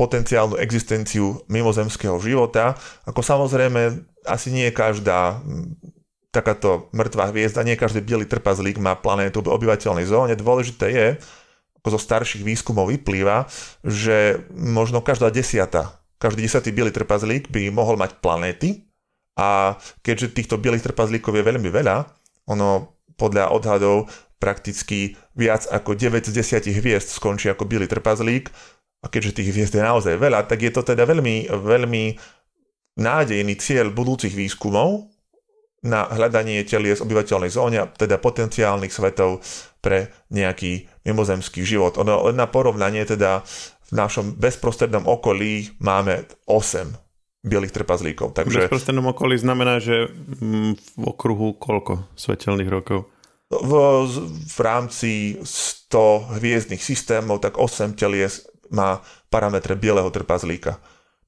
potenciálnu 0.00 0.56
existenciu 0.56 1.44
mimozemského 1.52 2.16
života, 2.24 2.72
ako 3.04 3.20
samozrejme 3.20 4.00
asi 4.24 4.48
nie 4.48 4.72
každá 4.72 5.44
takáto 6.32 6.88
mŕtvá 6.96 7.28
hviezda, 7.28 7.60
nie 7.60 7.76
každý 7.76 8.00
biely 8.00 8.24
trpazlík 8.24 8.80
má 8.80 8.96
planétu 8.96 9.44
v 9.44 9.52
obyvateľnej 9.52 10.08
zóne. 10.08 10.32
Dôležité 10.40 10.86
je, 10.88 11.06
ako 11.84 11.88
zo 11.92 12.00
starších 12.00 12.40
výskumov 12.40 12.88
vyplýva, 12.88 13.44
že 13.84 14.40
možno 14.56 15.04
každá 15.04 15.28
desiata, 15.28 16.00
každý 16.16 16.48
desiatý 16.48 16.72
biely 16.72 16.96
trpazlík 16.96 17.52
by 17.52 17.68
mohol 17.68 18.00
mať 18.00 18.16
planéty 18.24 18.88
a 19.36 19.76
keďže 20.00 20.32
týchto 20.32 20.56
bielých 20.56 20.84
trpazlíkov 20.84 21.36
je 21.36 21.44
veľmi 21.44 21.68
veľa, 21.68 22.08
ono 22.48 22.96
podľa 23.20 23.52
odhadov 23.52 24.08
prakticky 24.40 25.20
viac 25.36 25.68
ako 25.68 25.92
9 25.92 26.24
z 26.24 26.32
10 26.32 26.80
hviezd 26.80 27.12
skončí 27.12 27.52
ako 27.52 27.68
biely 27.68 27.84
trpazlík, 27.84 28.48
a 29.00 29.06
keďže 29.08 29.40
tých 29.40 29.50
hviezd 29.56 29.74
je 29.76 29.84
naozaj 29.84 30.14
veľa, 30.20 30.44
tak 30.44 30.60
je 30.60 30.72
to 30.72 30.84
teda 30.84 31.08
veľmi, 31.08 31.48
veľmi 31.48 32.04
nádejný 33.00 33.56
cieľ 33.56 33.88
budúcich 33.88 34.36
výskumov 34.36 35.08
na 35.80 36.04
hľadanie 36.12 36.60
telies 36.68 37.00
obyvateľnej 37.00 37.48
zóne, 37.48 37.88
teda 37.96 38.20
potenciálnych 38.20 38.92
svetov 38.92 39.40
pre 39.80 40.12
nejaký 40.28 40.84
mimozemský 41.08 41.64
život. 41.64 41.96
Ono 41.96 42.28
len 42.28 42.36
na 42.36 42.44
porovnanie 42.44 43.08
teda 43.08 43.40
v 43.88 43.92
našom 43.96 44.36
bezprostrednom 44.36 45.08
okolí 45.08 45.72
máme 45.80 46.28
8 46.44 46.92
bielých 47.40 47.72
trpazlíkov. 47.72 48.36
Takže... 48.36 48.52
V 48.52 48.68
bezprostrednom 48.68 49.16
okolí 49.16 49.40
znamená, 49.40 49.80
že 49.80 50.12
mm, 50.12 51.00
v 51.00 51.04
okruhu 51.08 51.56
koľko 51.56 52.04
svetelných 52.12 52.68
rokov? 52.68 53.08
V, 53.48 53.72
v 54.46 54.58
rámci 54.60 55.40
100 55.42 56.36
hviezdnych 56.38 56.84
systémov, 56.84 57.40
tak 57.40 57.56
8 57.56 57.96
telies 57.96 58.46
má 58.70 59.02
parametre 59.28 59.74
bieleho 59.76 60.08
trpazlíka. 60.10 60.78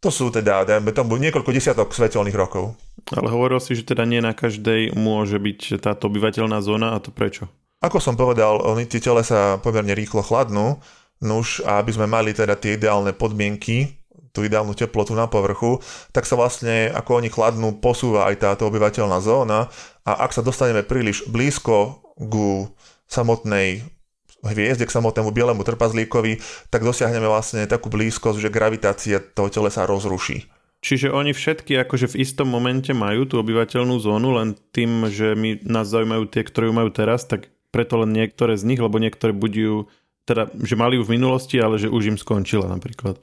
To 0.02 0.10
sú 0.10 0.34
teda, 0.34 0.66
dajme 0.66 0.90
tomu, 0.90 1.14
niekoľko 1.14 1.54
desiatok 1.54 1.94
svetelných 1.94 2.34
rokov. 2.34 2.74
Ale 3.14 3.30
hovoril 3.30 3.62
si, 3.62 3.78
že 3.78 3.86
teda 3.86 4.02
nie 4.02 4.18
na 4.18 4.34
každej 4.34 4.98
môže 4.98 5.38
byť 5.38 5.78
táto 5.78 6.10
obyvateľná 6.10 6.58
zóna 6.58 6.94
a 6.94 6.98
to 6.98 7.14
prečo? 7.14 7.46
Ako 7.82 8.02
som 8.02 8.18
povedal, 8.18 8.62
oni 8.62 8.86
tie 8.86 8.98
tele 9.02 9.22
sa 9.22 9.62
pomerne 9.62 9.94
rýchlo 9.94 10.22
chladnú, 10.22 10.82
nuž 11.22 11.62
a 11.62 11.78
aby 11.78 11.94
sme 11.94 12.10
mali 12.10 12.34
teda 12.34 12.58
tie 12.58 12.74
ideálne 12.74 13.14
podmienky, 13.14 14.02
tú 14.34 14.42
ideálnu 14.42 14.74
teplotu 14.74 15.14
na 15.14 15.30
povrchu, 15.30 15.78
tak 16.10 16.26
sa 16.26 16.34
vlastne, 16.34 16.90
ako 16.90 17.22
oni 17.22 17.30
chladnú, 17.30 17.78
posúva 17.78 18.26
aj 18.26 18.42
táto 18.42 18.66
obyvateľná 18.66 19.22
zóna 19.22 19.70
a 20.02 20.12
ak 20.26 20.34
sa 20.34 20.42
dostaneme 20.42 20.82
príliš 20.82 21.28
blízko 21.30 22.02
ku 22.16 22.72
samotnej 23.06 23.84
hviezde 24.50 24.84
k 24.84 24.94
samotnému 24.94 25.30
bielemu 25.30 25.62
trpazlíkovi, 25.62 26.42
tak 26.68 26.82
dosiahneme 26.82 27.30
vlastne 27.30 27.70
takú 27.70 27.86
blízkosť, 27.88 28.38
že 28.42 28.50
gravitácia 28.50 29.22
toho 29.22 29.48
telesa 29.48 29.86
rozruší. 29.86 30.50
Čiže 30.82 31.14
oni 31.14 31.30
všetky 31.30 31.78
akože 31.86 32.10
v 32.10 32.26
istom 32.26 32.50
momente 32.50 32.90
majú 32.90 33.22
tú 33.22 33.38
obyvateľnú 33.38 34.02
zónu, 34.02 34.34
len 34.34 34.58
tým, 34.74 35.06
že 35.06 35.38
my 35.38 35.62
nás 35.62 35.86
zaujímajú 35.86 36.26
tie, 36.26 36.42
ktoré 36.42 36.66
ju 36.66 36.74
majú 36.74 36.90
teraz, 36.90 37.22
tak 37.22 37.54
preto 37.70 38.02
len 38.02 38.10
niektoré 38.10 38.58
z 38.58 38.66
nich, 38.66 38.82
lebo 38.82 38.98
niektoré 38.98 39.30
budú, 39.30 39.86
teda, 40.26 40.50
že 40.58 40.74
mali 40.74 40.98
ju 40.98 41.06
v 41.06 41.14
minulosti, 41.14 41.62
ale 41.62 41.78
že 41.78 41.86
už 41.86 42.10
im 42.10 42.18
skončila 42.18 42.66
napríklad. 42.66 43.22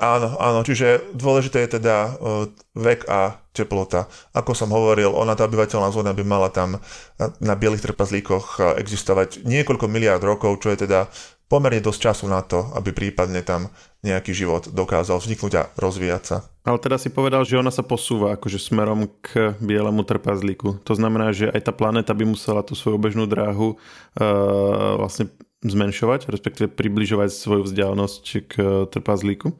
Áno, 0.00 0.40
áno, 0.40 0.64
čiže 0.64 1.12
dôležité 1.12 1.60
je 1.68 1.76
teda 1.76 1.96
uh, 2.08 2.48
vek 2.72 3.04
a 3.04 3.36
teplota. 3.52 4.08
Ako 4.32 4.56
som 4.56 4.72
hovoril, 4.72 5.12
ona 5.12 5.36
tá 5.36 5.44
obyvateľná 5.44 5.92
zóna 5.92 6.16
by 6.16 6.24
mala 6.24 6.48
tam 6.48 6.80
na, 7.20 7.26
na 7.36 7.52
bielých 7.52 7.84
trpazlíkoch 7.84 8.46
uh, 8.56 8.80
existovať 8.80 9.44
niekoľko 9.44 9.92
miliard 9.92 10.24
rokov, 10.24 10.64
čo 10.64 10.72
je 10.72 10.88
teda 10.88 11.04
pomerne 11.52 11.84
dosť 11.84 12.00
času 12.00 12.24
na 12.32 12.40
to, 12.40 12.72
aby 12.80 12.96
prípadne 12.96 13.44
tam 13.44 13.68
nejaký 14.00 14.32
život 14.32 14.72
dokázal 14.72 15.20
vzniknúť 15.20 15.52
a 15.60 15.68
rozvíjať 15.76 16.22
sa. 16.24 16.36
Ale 16.64 16.80
teda 16.80 16.96
si 16.96 17.12
povedal, 17.12 17.44
že 17.44 17.60
ona 17.60 17.68
sa 17.68 17.84
posúva 17.84 18.40
akože 18.40 18.56
smerom 18.56 19.04
k 19.20 19.52
bielemu 19.60 20.00
trpazlíku. 20.00 20.80
To 20.88 20.96
znamená, 20.96 21.36
že 21.36 21.52
aj 21.52 21.68
tá 21.68 21.72
planéta 21.76 22.16
by 22.16 22.24
musela 22.24 22.64
tú 22.64 22.72
svoju 22.72 22.96
bežnú 22.96 23.28
dráhu 23.28 23.76
uh, 23.76 24.96
vlastne 24.96 25.28
zmenšovať, 25.60 26.32
respektíve 26.32 26.72
približovať 26.72 27.36
svoju 27.36 27.68
vzdialenosť 27.68 28.24
k 28.48 28.52
trpazlíku. 28.88 29.52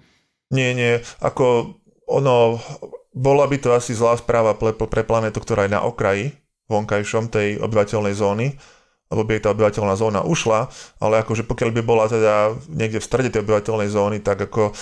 Nie, 0.50 0.75
nie, 0.75 0.99
ako 1.23 1.78
ono, 2.11 2.59
bola 3.14 3.47
by 3.47 3.57
to 3.62 3.71
asi 3.71 3.95
zlá 3.95 4.19
správa 4.19 4.59
pre, 4.59 4.75
pre 4.75 5.02
planetu, 5.07 5.38
ktorá 5.38 5.66
je 5.66 5.75
na 5.78 5.87
okraji 5.87 6.35
vonkajšom 6.66 7.30
tej 7.30 7.62
obyvateľnej 7.62 8.14
zóny, 8.14 8.47
lebo 9.11 9.26
by 9.26 9.38
jej 9.38 9.42
tá 9.42 9.50
obyvateľná 9.50 9.95
zóna 9.99 10.21
ušla, 10.23 10.71
ale 11.02 11.23
akože 11.26 11.42
pokiaľ 11.42 11.71
by 11.75 11.83
bola 11.83 12.07
teda 12.07 12.54
niekde 12.71 13.02
v 13.02 13.09
strede 13.11 13.30
tej 13.35 13.42
obyvateľnej 13.42 13.90
zóny, 13.90 14.23
tak 14.23 14.47
ako 14.47 14.71
e, 14.71 14.73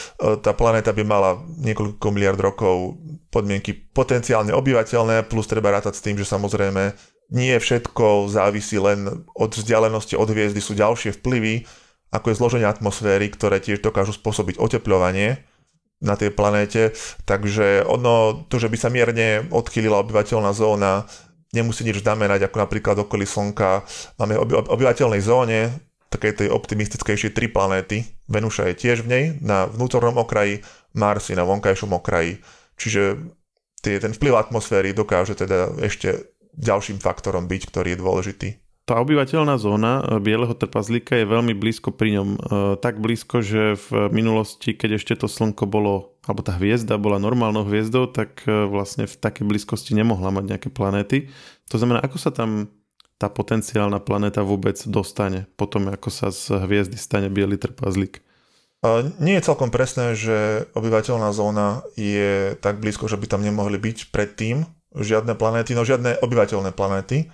tá 0.44 0.52
planéta 0.52 0.92
by 0.92 1.00
mala 1.04 1.40
niekoľko 1.64 2.06
miliard 2.12 2.36
rokov 2.36 3.00
podmienky 3.32 3.72
potenciálne 3.72 4.52
obyvateľné, 4.52 5.24
plus 5.32 5.48
treba 5.48 5.72
rátať 5.72 5.96
s 5.96 6.04
tým, 6.04 6.20
že 6.20 6.28
samozrejme 6.28 6.92
nie 7.32 7.56
všetko 7.56 8.28
závisí 8.28 8.76
len 8.76 9.24
od 9.32 9.50
vzdialenosti 9.52 10.16
od 10.16 10.28
hviezdy, 10.28 10.60
sú 10.60 10.76
ďalšie 10.76 11.16
vplyvy, 11.24 11.64
ako 12.12 12.28
je 12.28 12.38
zloženie 12.40 12.68
atmosféry, 12.68 13.32
ktoré 13.32 13.64
tiež 13.64 13.80
dokážu 13.80 14.12
spôsobiť 14.16 14.60
oteplovanie 14.60 15.44
na 15.98 16.14
tej 16.14 16.30
planéte, 16.30 16.94
takže 17.26 17.82
ono, 17.82 18.46
to, 18.46 18.62
že 18.62 18.70
by 18.70 18.76
sa 18.78 18.88
mierne 18.90 19.50
odchýlila 19.50 19.98
obyvateľná 20.06 20.54
zóna, 20.54 21.10
nemusí 21.50 21.82
nič 21.82 22.04
znamenať, 22.04 22.46
ako 22.46 22.56
napríklad 22.62 22.96
okolí 23.02 23.26
Slnka. 23.26 23.82
Máme 24.20 24.38
oby, 24.38 24.62
obyvateľnej 24.62 25.22
zóne, 25.24 25.74
takej 26.08 26.44
tej 26.44 26.48
optimistickejšej 26.54 27.34
tri 27.34 27.50
planéty. 27.50 28.06
Venuša 28.30 28.70
je 28.72 28.74
tiež 28.78 29.04
v 29.04 29.10
nej, 29.10 29.24
na 29.42 29.66
vnútornom 29.68 30.16
okraji, 30.22 30.64
Mars 30.96 31.28
je 31.28 31.36
na 31.36 31.44
vonkajšom 31.44 31.92
okraji. 31.98 32.40
Čiže 32.78 33.18
tie, 33.82 33.98
ten 33.98 34.14
vplyv 34.14 34.38
atmosféry 34.38 34.94
dokáže 34.94 35.36
teda 35.36 35.76
ešte 35.82 36.32
ďalším 36.56 37.02
faktorom 37.02 37.50
byť, 37.50 37.62
ktorý 37.70 37.88
je 37.94 38.02
dôležitý. 38.02 38.48
Tá 38.88 39.04
obyvateľná 39.04 39.60
zóna 39.60 40.00
e, 40.00 40.16
bieleho 40.16 40.56
trpazlíka 40.56 41.12
je 41.20 41.28
veľmi 41.28 41.52
blízko 41.52 41.92
pri 41.92 42.16
ňom. 42.16 42.28
E, 42.32 42.38
tak 42.80 43.04
blízko, 43.04 43.44
že 43.44 43.76
v 43.76 44.08
minulosti, 44.08 44.72
keď 44.72 44.96
ešte 44.96 45.12
to 45.20 45.28
slnko 45.28 45.68
bolo, 45.68 46.16
alebo 46.24 46.40
tá 46.40 46.56
hviezda 46.56 46.96
bola 46.96 47.20
normálnou 47.20 47.68
hviezdou, 47.68 48.08
tak 48.08 48.48
e, 48.48 48.64
vlastne 48.64 49.04
v 49.04 49.12
takej 49.12 49.44
blízkosti 49.44 49.92
nemohla 49.92 50.32
mať 50.32 50.44
nejaké 50.48 50.68
planéty. 50.72 51.28
To 51.68 51.76
znamená, 51.76 52.00
ako 52.00 52.16
sa 52.16 52.32
tam 52.32 52.72
tá 53.20 53.28
potenciálna 53.28 54.00
planéta 54.00 54.40
vôbec 54.40 54.80
dostane 54.88 55.44
potom, 55.60 55.92
ako 55.92 56.08
sa 56.08 56.32
z 56.32 56.56
hviezdy 56.56 56.96
stane 56.96 57.28
biely 57.28 57.60
trpazlík? 57.60 58.24
Nie 59.18 59.42
je 59.42 59.46
celkom 59.50 59.74
presné, 59.74 60.14
že 60.14 60.70
obyvateľná 60.70 61.34
zóna 61.34 61.82
je 61.98 62.54
tak 62.62 62.78
blízko, 62.78 63.10
že 63.10 63.18
by 63.18 63.26
tam 63.26 63.42
nemohli 63.42 63.74
byť 63.74 64.14
predtým 64.14 64.62
žiadne 64.94 65.34
planéty, 65.34 65.74
no 65.74 65.82
žiadne 65.82 66.22
obyvateľné 66.22 66.70
planéty. 66.70 67.26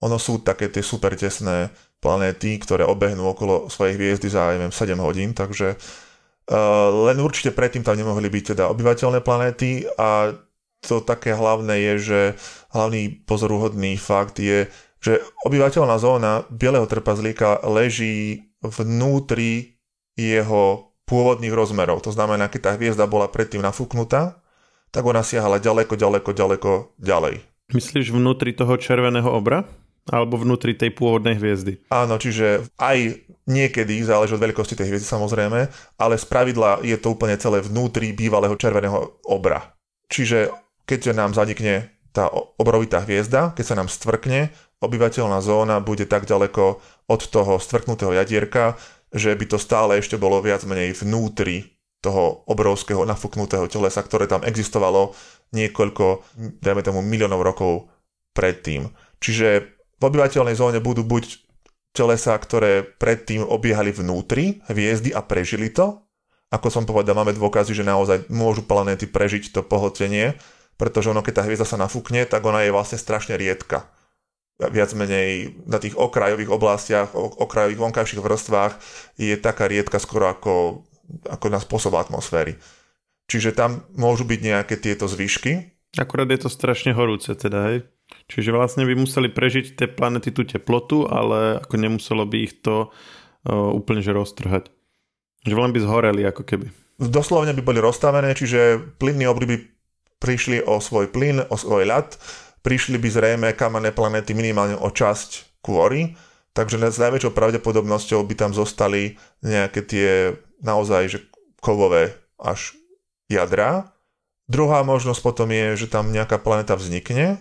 Ono 0.00 0.16
sú 0.16 0.40
také 0.40 0.72
tie 0.72 0.80
super 0.80 1.12
tesné 1.12 1.68
planéty, 2.00 2.56
ktoré 2.56 2.88
obehnú 2.88 3.28
okolo 3.28 3.68
svojej 3.68 4.00
hviezdy 4.00 4.32
za, 4.32 4.56
neviem, 4.56 4.72
7 4.72 4.96
hodín, 4.96 5.36
takže 5.36 5.76
uh, 5.76 6.88
len 7.10 7.20
určite 7.20 7.52
predtým 7.52 7.84
tam 7.84 8.00
nemohli 8.00 8.32
byť 8.32 8.56
teda 8.56 8.64
obyvateľné 8.72 9.20
planéty 9.20 9.84
a 10.00 10.32
to 10.80 11.04
také 11.04 11.36
hlavné 11.36 11.76
je, 11.76 11.94
že 12.00 12.20
hlavný 12.72 13.28
pozoruhodný 13.28 14.00
fakt 14.00 14.40
je, 14.40 14.72
že 15.00 15.20
obyvateľná 15.44 15.96
zóna 16.00 16.48
Bieleho 16.48 16.88
trpazlíka 16.88 17.60
leží 17.68 18.48
vnútri 18.64 19.80
jeho 20.16 20.92
pôvodných 21.04 21.52
rozmerov. 21.52 22.04
To 22.04 22.12
znamená, 22.12 22.48
keď 22.48 22.60
tá 22.60 22.70
hviezda 22.76 23.04
bola 23.04 23.28
predtým 23.28 23.60
nafúknutá, 23.60 24.40
tak 24.88 25.02
ona 25.04 25.20
siahala 25.20 25.60
ďaleko, 25.60 25.96
ďaleko, 25.96 26.30
ďaleko 26.32 26.70
ďalej. 26.96 27.34
Myslíš 27.70 28.10
vnútri 28.10 28.50
toho 28.50 28.74
červeného 28.74 29.30
obra? 29.30 29.62
Alebo 30.10 30.42
vnútri 30.42 30.74
tej 30.74 30.90
pôvodnej 30.90 31.38
hviezdy. 31.38 31.78
Áno, 31.94 32.18
čiže 32.18 32.66
aj 32.82 33.30
niekedy 33.46 34.02
záleží 34.02 34.34
od 34.34 34.42
veľkosti 34.42 34.74
tej 34.74 34.90
hviezdy 34.90 35.06
samozrejme, 35.06 35.70
ale 35.98 36.14
z 36.18 36.24
pravidla 36.26 36.82
je 36.82 36.98
to 36.98 37.14
úplne 37.14 37.38
celé 37.38 37.62
vnútri 37.62 38.10
bývalého 38.10 38.58
červeného 38.58 39.22
obra. 39.30 39.78
Čiže 40.10 40.50
keď 40.82 41.14
nám 41.14 41.38
zanikne 41.38 41.94
tá 42.10 42.26
obrovitá 42.58 43.06
hviezda, 43.06 43.54
keď 43.54 43.64
sa 43.64 43.78
nám 43.78 43.86
stvrkne, 43.86 44.50
obyvateľná 44.82 45.38
zóna 45.38 45.78
bude 45.78 46.10
tak 46.10 46.26
ďaleko 46.26 46.82
od 47.06 47.20
toho 47.30 47.62
stvrknutého 47.62 48.10
jadierka, 48.10 48.74
že 49.14 49.34
by 49.34 49.44
to 49.46 49.58
stále 49.62 49.94
ešte 49.94 50.18
bolo 50.18 50.42
viac 50.42 50.66
menej 50.66 50.98
vnútri 50.98 51.78
toho 52.00 52.42
obrovského 52.48 53.04
nafúknutého 53.04 53.68
telesa, 53.68 54.00
ktoré 54.00 54.26
tam 54.26 54.42
existovalo 54.42 55.14
niekoľko, 55.52 56.24
dajme 56.62 56.82
tomu, 56.82 57.04
miliónov 57.04 57.44
rokov 57.44 57.92
predtým. 58.32 58.88
Čiže 59.20 59.79
v 60.00 60.02
obyvateľnej 60.08 60.56
zóne 60.56 60.80
budú 60.80 61.04
buď 61.04 61.44
telesa, 61.92 62.32
ktoré 62.38 62.82
predtým 62.82 63.44
obiehali 63.44 63.92
vnútri 63.92 64.64
hviezdy 64.70 65.12
a 65.12 65.20
prežili 65.20 65.68
to. 65.68 66.00
Ako 66.50 66.66
som 66.72 66.88
povedal, 66.88 67.14
máme 67.14 67.36
dôkazy, 67.36 67.76
že 67.76 67.86
naozaj 67.86 68.26
môžu 68.32 68.66
planéty 68.66 69.06
prežiť 69.06 69.54
to 69.54 69.62
pohltenie, 69.62 70.34
pretože 70.74 71.12
ono, 71.12 71.22
keď 71.22 71.34
tá 71.38 71.42
hviezda 71.46 71.68
sa 71.68 71.78
nafúkne, 71.78 72.26
tak 72.26 72.42
ona 72.42 72.66
je 72.66 72.74
vlastne 72.74 72.98
strašne 72.98 73.38
riedka. 73.38 73.86
Viac 74.60 74.92
menej 74.92 75.56
na 75.64 75.80
tých 75.80 75.96
okrajových 75.96 76.50
oblastiach, 76.50 77.14
okrajových 77.16 77.80
vonkajších 77.80 78.20
vrstvách 78.20 78.72
je 79.16 79.36
taká 79.40 79.70
riedka 79.70 79.96
skoro 80.02 80.28
ako, 80.28 80.84
ako 81.28 81.46
na 81.48 81.60
spôsob 81.62 81.96
atmosféry. 81.96 82.60
Čiže 83.30 83.54
tam 83.54 83.86
môžu 83.94 84.26
byť 84.26 84.40
nejaké 84.42 84.74
tieto 84.76 85.06
zvyšky. 85.06 85.70
Akurát 85.96 86.28
je 86.28 86.44
to 86.44 86.50
strašne 86.50 86.92
horúce 86.92 87.30
teda, 87.38 87.72
hej? 87.72 87.86
Čiže 88.30 88.54
vlastne 88.54 88.86
by 88.86 88.94
museli 88.94 89.26
prežiť 89.26 89.74
tie 89.74 89.86
planety 89.90 90.30
tú 90.30 90.46
teplotu, 90.46 91.10
ale 91.10 91.58
ako 91.58 91.74
nemuselo 91.74 92.22
by 92.22 92.36
ich 92.46 92.62
to 92.62 92.86
uh, 92.86 93.70
úplne 93.74 94.02
že 94.02 94.14
roztrhať. 94.14 94.70
Že 95.42 95.54
len 95.56 95.72
by 95.74 95.80
zhoreli 95.82 96.22
ako 96.26 96.46
keby. 96.46 96.66
Doslovne 97.00 97.56
by 97.56 97.62
boli 97.64 97.80
rozstavené, 97.80 98.36
čiže 98.36 98.78
plynní 99.00 99.24
obry 99.24 99.46
by 99.48 99.56
prišli 100.20 100.60
o 100.62 100.78
svoj 100.78 101.08
plyn, 101.08 101.42
o 101.48 101.56
svoj 101.56 101.88
ľad, 101.88 102.14
prišli 102.60 103.00
by 103.00 103.08
zrejme 103.08 103.48
kamenné 103.56 103.90
planety 103.90 104.36
minimálne 104.36 104.76
o 104.76 104.92
časť 104.92 105.64
kôry, 105.64 106.14
takže 106.52 106.76
s 106.76 107.00
najväčšou 107.00 107.32
pravdepodobnosťou 107.32 108.20
by 108.20 108.34
tam 108.36 108.52
zostali 108.52 109.16
nejaké 109.40 109.80
tie 109.80 110.08
naozaj 110.60 111.02
že 111.08 111.18
kovové 111.64 112.12
až 112.36 112.76
jadra. 113.32 113.96
Druhá 114.44 114.84
možnosť 114.84 115.20
potom 115.24 115.48
je, 115.48 115.80
že 115.80 115.86
tam 115.88 116.12
nejaká 116.12 116.36
planéta 116.36 116.76
vznikne, 116.76 117.40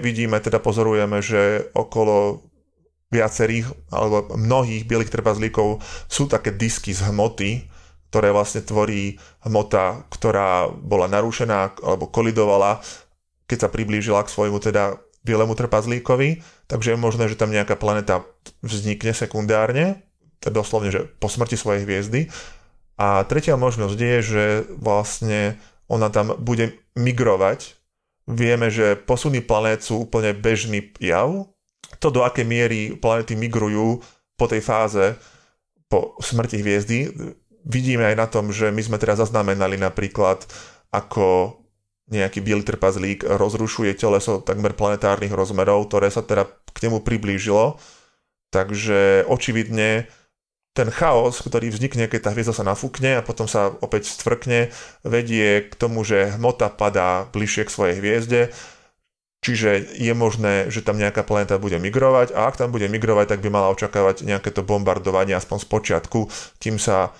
vidíme, 0.00 0.40
teda 0.40 0.58
pozorujeme, 0.58 1.20
že 1.20 1.68
okolo 1.76 2.44
viacerých 3.10 3.66
alebo 3.90 4.38
mnohých 4.38 4.86
bielých 4.86 5.10
trpazlíkov 5.10 5.82
sú 6.06 6.30
také 6.30 6.54
disky 6.54 6.94
z 6.94 7.10
hmoty, 7.10 7.66
ktoré 8.10 8.30
vlastne 8.30 8.62
tvorí 8.62 9.18
hmota, 9.46 10.06
ktorá 10.10 10.70
bola 10.70 11.10
narušená 11.10 11.78
alebo 11.82 12.06
kolidovala, 12.06 12.82
keď 13.50 13.66
sa 13.66 13.72
priblížila 13.72 14.22
k 14.22 14.32
svojmu 14.32 14.62
teda 14.62 14.98
bielemu 15.26 15.52
trpazlíkovi, 15.52 16.40
takže 16.70 16.94
je 16.94 16.98
možné, 16.98 17.28
že 17.28 17.36
tam 17.36 17.52
nejaká 17.52 17.76
planeta 17.76 18.24
vznikne 18.64 19.12
sekundárne, 19.12 20.06
teda 20.40 20.64
doslovne, 20.64 20.88
že 20.88 21.04
po 21.20 21.28
smrti 21.28 21.58
svojej 21.58 21.84
hviezdy. 21.84 22.32
A 22.96 23.26
tretia 23.28 23.58
možnosť 23.58 23.98
je, 23.98 24.16
že 24.22 24.44
vlastne 24.80 25.60
ona 25.90 26.08
tam 26.08 26.36
bude 26.38 26.78
migrovať 26.94 27.79
Vieme, 28.30 28.70
že 28.70 28.94
posuny 28.94 29.42
planét 29.42 29.82
sú 29.82 30.06
úplne 30.06 30.30
bežný 30.30 30.94
jav. 31.02 31.50
To, 31.98 32.08
do 32.08 32.22
akej 32.22 32.46
miery 32.46 32.80
planéty 32.94 33.34
migrujú 33.34 33.98
po 34.38 34.46
tej 34.46 34.62
fáze, 34.62 35.18
po 35.90 36.14
smrti 36.22 36.62
hviezdy, 36.62 36.98
vidíme 37.66 38.06
aj 38.06 38.16
na 38.16 38.26
tom, 38.30 38.54
že 38.54 38.70
my 38.70 38.80
sme 38.80 38.96
teraz 38.96 39.18
zaznamenali 39.18 39.76
napríklad, 39.76 40.46
ako 40.94 41.58
nejaký 42.10 42.42
biely 42.42 42.66
trpazlík 42.66 43.22
rozrušuje 43.22 43.94
teleso 43.94 44.42
takmer 44.42 44.74
planetárnych 44.74 45.30
rozmerov, 45.30 45.86
ktoré 45.86 46.10
sa 46.10 46.26
teda 46.26 46.46
k 46.46 46.78
nemu 46.86 47.06
priblížilo. 47.06 47.78
Takže 48.50 49.30
očividne 49.30 50.10
ten 50.70 50.88
chaos, 50.94 51.42
ktorý 51.42 51.74
vznikne, 51.74 52.06
keď 52.06 52.20
tá 52.26 52.30
hviezda 52.30 52.54
sa 52.54 52.62
nafúkne 52.62 53.18
a 53.18 53.26
potom 53.26 53.50
sa 53.50 53.74
opäť 53.82 54.06
stvrkne, 54.14 54.70
vedie 55.02 55.66
k 55.66 55.74
tomu, 55.74 56.06
že 56.06 56.38
hmota 56.38 56.70
padá 56.70 57.26
bližšie 57.34 57.66
k 57.66 57.74
svojej 57.74 57.94
hviezde, 57.98 58.40
čiže 59.42 59.98
je 59.98 60.14
možné, 60.14 60.70
že 60.70 60.86
tam 60.86 61.00
nejaká 61.00 61.26
planéta 61.26 61.58
bude 61.58 61.74
migrovať 61.82 62.30
a 62.38 62.46
ak 62.46 62.60
tam 62.60 62.70
bude 62.70 62.86
migrovať, 62.86 63.34
tak 63.34 63.40
by 63.42 63.50
mala 63.50 63.72
očakávať 63.74 64.22
nejaké 64.22 64.54
to 64.54 64.62
bombardovanie 64.62 65.34
aspoň 65.34 65.58
z 65.58 65.66
počiatku, 65.66 66.20
kým 66.62 66.78
sa 66.78 67.10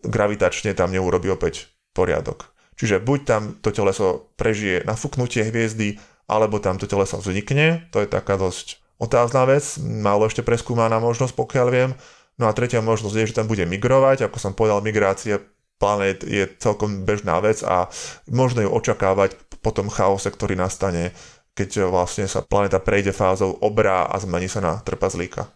gravitačne 0.00 0.72
tam 0.72 0.88
neurobi 0.88 1.28
opäť 1.28 1.68
poriadok. 1.92 2.54
Čiže 2.74 3.04
buď 3.04 3.18
tam 3.28 3.42
to 3.60 3.70
teleso 3.70 4.32
prežije 4.34 4.82
nafúknutie 4.88 5.44
hviezdy, 5.46 6.00
alebo 6.24 6.56
tam 6.58 6.80
to 6.80 6.88
teleso 6.88 7.20
vznikne, 7.20 7.86
to 7.92 8.00
je 8.00 8.08
taká 8.08 8.40
dosť 8.40 8.80
otázna 8.96 9.44
vec, 9.44 9.76
málo 9.82 10.26
ešte 10.26 10.40
preskúmaná 10.40 10.96
možnosť, 10.98 11.34
pokiaľ 11.36 11.68
viem, 11.68 11.90
No 12.34 12.50
a 12.50 12.56
tretia 12.56 12.82
možnosť 12.82 13.14
je, 13.14 13.28
že 13.30 13.36
tam 13.38 13.46
bude 13.46 13.62
migrovať, 13.62 14.26
ako 14.26 14.38
som 14.42 14.58
povedal, 14.58 14.82
migrácia 14.82 15.38
planét 15.78 16.26
je 16.26 16.50
celkom 16.58 17.06
bežná 17.06 17.38
vec 17.38 17.62
a 17.62 17.86
možno 18.26 18.66
ju 18.66 18.70
očakávať 18.74 19.38
po 19.62 19.70
tom 19.70 19.86
chaose, 19.86 20.26
ktorý 20.34 20.58
nastane, 20.58 21.14
keď 21.54 21.86
vlastne 21.86 22.26
sa 22.26 22.42
planéta 22.42 22.82
prejde 22.82 23.14
fázou 23.14 23.54
obrá 23.62 24.10
a 24.10 24.18
zmení 24.18 24.50
sa 24.50 24.58
na 24.58 24.82
trpazlíka. 24.82 25.46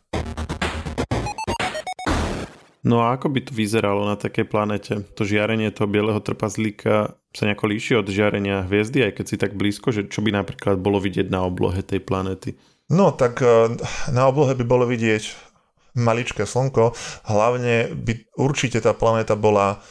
No 2.86 3.02
a 3.02 3.18
ako 3.18 3.26
by 3.34 3.40
to 3.42 3.52
vyzeralo 3.58 4.06
na 4.06 4.14
takej 4.14 4.46
planete? 4.46 5.02
To 5.18 5.26
žiarenie 5.26 5.74
toho 5.74 5.90
bieleho 5.90 6.22
trpazlíka 6.22 7.18
sa 7.34 7.42
nejako 7.42 7.66
líši 7.74 7.98
od 7.98 8.06
žiarenia 8.06 8.70
hviezdy, 8.70 9.02
aj 9.02 9.18
keď 9.18 9.24
si 9.26 9.36
tak 9.36 9.58
blízko, 9.58 9.90
že 9.90 10.06
čo 10.06 10.22
by 10.22 10.30
napríklad 10.30 10.78
bolo 10.78 11.02
vidieť 11.02 11.26
na 11.26 11.42
oblohe 11.42 11.82
tej 11.82 12.06
planety? 12.06 12.54
No 12.88 13.12
tak 13.12 13.42
eh, 13.42 13.74
na 14.14 14.30
oblohe 14.30 14.54
by 14.54 14.64
bolo 14.64 14.86
vidieť 14.88 15.47
maličké 15.98 16.46
slnko. 16.46 16.94
Hlavne 17.26 17.90
by 17.92 18.38
určite 18.38 18.78
tá 18.78 18.94
planéta 18.94 19.34
bola 19.34 19.82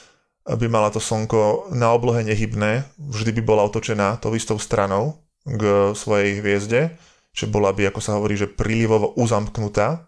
by 0.47 0.67
mala 0.71 0.87
to 0.87 1.03
slnko 1.03 1.75
na 1.75 1.91
oblohe 1.91 2.23
nehybné, 2.23 2.87
vždy 2.95 3.35
by 3.35 3.41
bola 3.43 3.67
otočená 3.67 4.15
tou 4.23 4.31
istou 4.31 4.55
stranou 4.55 5.19
k 5.43 5.91
svojej 5.91 6.39
hviezde, 6.39 6.95
že 7.35 7.51
bola 7.51 7.75
by, 7.75 7.91
ako 7.91 7.99
sa 7.99 8.15
hovorí, 8.15 8.39
že 8.39 8.47
prílivovo 8.47 9.11
uzamknutá. 9.19 10.06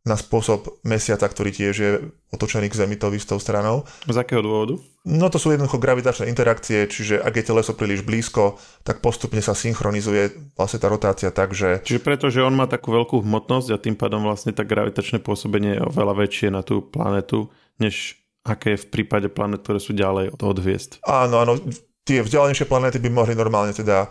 Na 0.00 0.16
spôsob 0.16 0.80
mesiaca, 0.80 1.28
ktorý 1.28 1.52
tiež 1.52 1.74
je 1.76 1.90
otočený 2.32 2.72
k 2.72 2.78
Zemi 2.84 2.96
tou 2.96 3.12
istou 3.12 3.36
stranou. 3.36 3.84
Z 4.08 4.16
akého 4.16 4.40
dôvodu? 4.40 4.80
No 5.04 5.28
to 5.28 5.36
sú 5.36 5.52
jednoducho 5.52 5.76
gravitačné 5.76 6.28
interakcie, 6.28 6.88
čiže 6.88 7.20
ak 7.20 7.36
je 7.36 7.44
teleso 7.44 7.76
príliš 7.76 8.04
blízko, 8.04 8.56
tak 8.80 9.04
postupne 9.04 9.44
sa 9.44 9.52
synchronizuje 9.52 10.52
vlastne 10.56 10.80
tá 10.80 10.88
rotácia 10.88 11.28
tak, 11.28 11.52
že... 11.52 11.84
Čiže 11.84 12.00
preto, 12.00 12.32
že 12.32 12.44
on 12.44 12.56
má 12.56 12.64
takú 12.64 12.96
veľkú 12.96 13.20
hmotnosť 13.20 13.68
a 13.76 13.80
tým 13.80 13.96
pádom 13.96 14.24
vlastne 14.24 14.56
tak 14.56 14.72
gravitačné 14.72 15.20
pôsobenie 15.20 15.76
je 15.76 15.84
oveľa 15.84 16.14
väčšie 16.24 16.48
na 16.48 16.64
tú 16.64 16.80
planetu, 16.80 17.52
než 17.76 18.20
aké 18.44 18.76
je 18.76 18.82
v 18.88 18.90
prípade 18.92 19.28
planet, 19.28 19.60
ktoré 19.60 19.80
sú 19.80 19.92
ďalej 19.92 20.32
od 20.36 20.56
hviezd. 20.60 21.00
Áno, 21.04 21.44
áno, 21.44 21.60
tie 22.08 22.24
vzdialenejšie 22.24 22.64
planéty 22.68 22.96
by 23.00 23.12
mohli 23.12 23.36
normálne 23.36 23.76
teda 23.76 24.08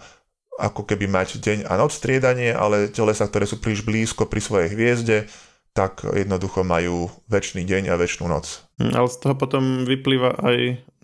ako 0.59 0.83
keby 0.83 1.07
mať 1.07 1.39
deň 1.39 1.57
a 1.71 1.79
noc 1.79 1.95
striedanie, 1.95 2.51
ale 2.51 2.91
telesa, 2.91 3.25
ktoré 3.25 3.47
sú 3.47 3.63
príliš 3.63 3.81
blízko 3.87 4.27
pri 4.27 4.43
svojej 4.43 4.69
hviezde, 4.75 5.17
tak 5.73 6.03
jednoducho 6.03 6.65
majú 6.65 7.09
väčší 7.29 7.63
deň 7.63 7.93
a 7.93 7.99
väčšinu 7.99 8.25
noc. 8.27 8.65
Hm, 8.81 8.93
ale 8.95 9.07
z 9.07 9.17
toho 9.21 9.35
potom 9.37 9.83
vyplýva 9.85 10.39
aj 10.39 10.57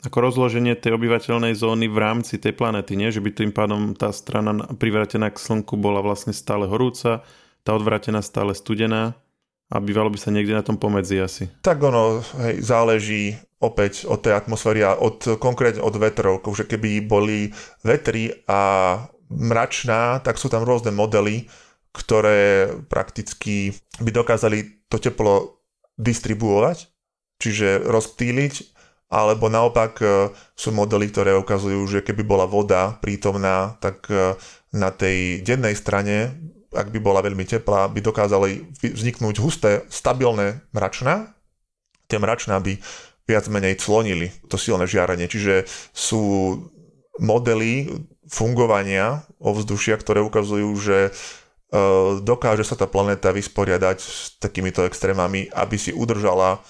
ako 0.05 0.17
rozloženie 0.21 0.77
tej 0.77 0.93
obyvateľnej 0.95 1.57
zóny 1.57 1.89
v 1.89 1.97
rámci 1.97 2.37
tej 2.37 2.53
planety, 2.53 2.93
nie? 2.93 3.09
Že 3.09 3.25
by 3.25 3.29
tým 3.33 3.51
pádom 3.51 3.97
tá 3.97 4.13
strana 4.13 4.53
privratená 4.77 5.33
k 5.33 5.41
Slnku 5.41 5.81
bola 5.81 6.05
vlastne 6.05 6.31
stále 6.31 6.69
horúca, 6.69 7.25
tá 7.65 7.73
odvratená 7.73 8.21
stále 8.21 8.53
studená 8.53 9.17
a 9.73 9.81
bývalo 9.81 10.13
by 10.13 10.19
sa 10.21 10.29
niekde 10.29 10.53
na 10.53 10.61
tom 10.61 10.77
pomedzi 10.77 11.17
asi. 11.17 11.49
Tak 11.65 11.81
ono 11.81 12.21
hej, 12.21 12.61
záleží 12.61 13.33
opäť 13.57 14.05
od 14.05 14.21
tej 14.21 14.37
atmosféry 14.37 14.85
a 14.85 14.93
od, 14.93 15.41
konkrétne 15.41 15.81
od 15.81 15.97
vetrov, 15.97 16.45
že 16.53 16.69
keby 16.69 17.01
boli 17.01 17.49
vetry 17.81 18.45
a 18.45 19.01
mračná, 19.33 20.21
tak 20.21 20.37
sú 20.37 20.53
tam 20.53 20.61
rôzne 20.61 20.93
modely, 20.93 21.49
ktoré 21.95 22.71
prakticky 22.91 23.71
by 24.03 24.11
dokázali 24.11 24.87
to 24.91 24.99
teplo 24.99 25.63
distribuovať, 25.95 26.91
čiže 27.39 27.87
rozptýliť, 27.87 28.75
alebo 29.07 29.47
naopak 29.47 29.93
e, 30.03 30.07
sú 30.59 30.75
modely, 30.75 31.07
ktoré 31.07 31.31
ukazujú, 31.39 31.79
že 31.87 31.99
keby 32.03 32.27
bola 32.27 32.43
voda 32.43 32.99
prítomná, 32.99 33.79
tak 33.79 34.11
e, 34.11 34.35
na 34.75 34.91
tej 34.91 35.39
dennej 35.39 35.77
strane 35.77 36.35
ak 36.75 36.91
by 36.91 36.99
bola 36.99 37.23
veľmi 37.23 37.47
teplá, 37.47 37.87
by 37.87 38.03
dokázali 38.03 38.67
vzniknúť 38.83 39.35
husté, 39.39 39.87
stabilné 39.87 40.59
mračná. 40.75 41.31
Tie 42.11 42.19
mračná 42.19 42.59
by 42.59 42.77
viac 43.25 43.47
menej 43.49 43.79
clonili 43.79 44.29
to 44.51 44.59
silné 44.59 44.85
žiarenie. 44.85 45.25
Čiže 45.25 45.65
sú 45.95 46.21
modely 47.17 47.89
fungovania 48.27 49.23
ovzdušia, 49.39 49.95
ktoré 49.97 50.19
ukazujú, 50.21 50.69
že 50.77 50.97
dokáže 52.23 52.63
sa 52.63 52.79
tá 52.79 52.87
planéta 52.87 53.33
vysporiadať 53.35 53.97
s 53.99 54.39
takýmito 54.39 54.85
extrémami, 54.87 55.51
aby 55.51 55.75
si 55.75 55.91
udržala 55.91 56.63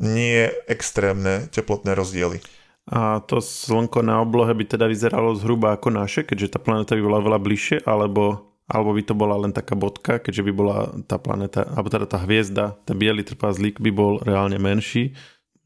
nie 0.00 0.50
extrémne 0.66 1.46
teplotné 1.54 1.94
rozdiely. 1.94 2.42
A 2.90 3.24
to 3.24 3.40
slnko 3.40 4.04
na 4.04 4.20
oblohe 4.20 4.52
by 4.52 4.64
teda 4.68 4.84
vyzeralo 4.84 5.32
zhruba 5.38 5.72
ako 5.78 5.88
naše, 5.88 6.20
keďže 6.26 6.54
tá 6.54 6.58
planéta 6.60 6.92
by 6.98 7.02
bola 7.02 7.24
veľa 7.24 7.38
bližšie, 7.40 7.76
alebo 7.88 8.54
alebo 8.64 8.96
by 8.96 9.02
to 9.04 9.12
bola 9.12 9.36
len 9.36 9.52
taká 9.52 9.76
bodka, 9.76 10.16
keďže 10.16 10.40
by 10.48 10.52
bola 10.56 10.76
tá 11.04 11.20
planeta, 11.20 11.68
alebo 11.76 11.92
teda 11.92 12.08
tá 12.08 12.16
hviezda, 12.24 12.80
ten 12.88 12.96
biely 12.96 13.20
trpazlík 13.20 13.76
by 13.76 13.90
bol 13.92 14.16
reálne 14.24 14.56
menší. 14.56 15.12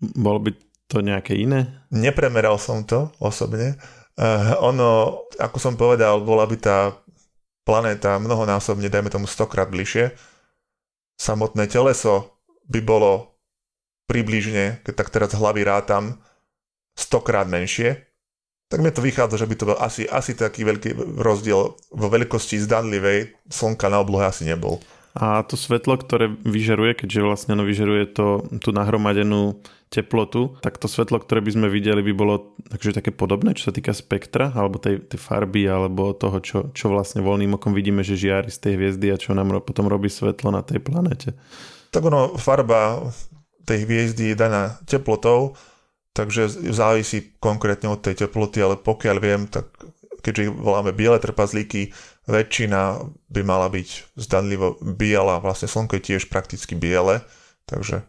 Bolo 0.02 0.42
by 0.42 0.50
to 0.90 0.98
nejaké 0.98 1.38
iné? 1.38 1.86
Nepremeral 1.94 2.58
som 2.58 2.82
to 2.82 3.14
osobne. 3.22 3.78
Uh, 4.18 4.58
ono, 4.58 5.22
ako 5.38 5.58
som 5.62 5.78
povedal, 5.78 6.26
bola 6.26 6.42
by 6.42 6.56
tá 6.58 6.90
planéta 7.68 8.16
mnohonásobne, 8.16 8.88
dajme 8.88 9.12
tomu 9.12 9.28
stokrát 9.28 9.68
bližšie. 9.68 10.16
Samotné 11.20 11.68
teleso 11.68 12.40
by 12.64 12.80
bolo 12.80 13.36
približne, 14.08 14.80
keď 14.88 14.94
tak 15.04 15.12
teraz 15.12 15.36
hlavy 15.36 15.68
rátam, 15.68 16.16
stokrát 16.96 17.44
menšie 17.44 18.08
tak 18.68 18.84
mi 18.84 18.92
to 18.92 19.00
vychádza, 19.00 19.40
že 19.40 19.48
by 19.48 19.54
to 19.56 19.68
bol 19.72 19.78
asi, 19.80 20.04
asi 20.04 20.36
taký 20.36 20.68
veľký 20.68 21.16
rozdiel 21.16 21.72
vo 21.72 22.06
veľkosti 22.12 22.60
zdanlivej 22.60 23.32
slnka 23.48 23.88
na 23.88 24.04
oblohe 24.04 24.28
asi 24.28 24.44
nebol. 24.44 24.76
A 25.18 25.42
to 25.42 25.58
svetlo, 25.58 25.98
ktoré 25.98 26.30
vyžeruje, 26.30 27.02
keďže 27.02 27.26
vlastne 27.26 27.58
ono 27.58 27.66
vyžeruje 27.66 28.14
to, 28.14 28.46
tú 28.62 28.70
nahromadenú 28.70 29.58
teplotu, 29.90 30.54
tak 30.62 30.78
to 30.78 30.86
svetlo, 30.86 31.18
ktoré 31.18 31.42
by 31.42 31.58
sme 31.58 31.66
videli, 31.66 32.06
by 32.06 32.14
bolo 32.14 32.54
takže 32.70 33.02
také 33.02 33.10
podobné, 33.10 33.58
čo 33.58 33.68
sa 33.68 33.74
týka 33.74 33.90
spektra, 33.90 34.54
alebo 34.54 34.78
tej, 34.78 35.02
tej 35.02 35.18
farby, 35.18 35.66
alebo 35.66 36.14
toho, 36.14 36.38
čo, 36.38 36.58
čo 36.70 36.92
vlastne 36.92 37.24
voľným 37.24 37.58
okom 37.58 37.74
vidíme, 37.74 38.06
že 38.06 38.14
žiari 38.14 38.46
z 38.46 38.62
tej 38.62 38.72
hviezdy 38.78 39.10
a 39.10 39.18
čo 39.18 39.34
nám 39.34 39.58
potom 39.66 39.90
robí 39.90 40.06
svetlo 40.06 40.54
na 40.54 40.62
tej 40.62 40.78
planete. 40.78 41.34
Tak 41.90 42.04
ono, 42.04 42.38
farba 42.38 43.10
tej 43.66 43.90
hviezdy 43.90 44.32
je 44.32 44.36
daná 44.38 44.78
teplotou, 44.86 45.58
takže 46.14 46.46
závisí 46.70 47.34
konkrétne 47.42 47.90
od 47.90 47.98
tej 47.98 48.28
teploty, 48.28 48.62
ale 48.62 48.78
pokiaľ 48.78 49.16
viem, 49.18 49.50
tak 49.50 49.66
keďže 50.22 50.52
voláme 50.52 50.92
biele 50.92 51.16
trpazlíky, 51.16 51.94
väčšina 52.28 53.08
by 53.32 53.40
mala 53.40 53.72
byť 53.72 54.14
zdanlivo 54.20 54.76
biela, 54.84 55.40
vlastne 55.40 55.66
slnko 55.66 55.96
je 55.96 56.06
tiež 56.12 56.28
prakticky 56.28 56.76
biele, 56.76 57.24
takže 57.64 58.04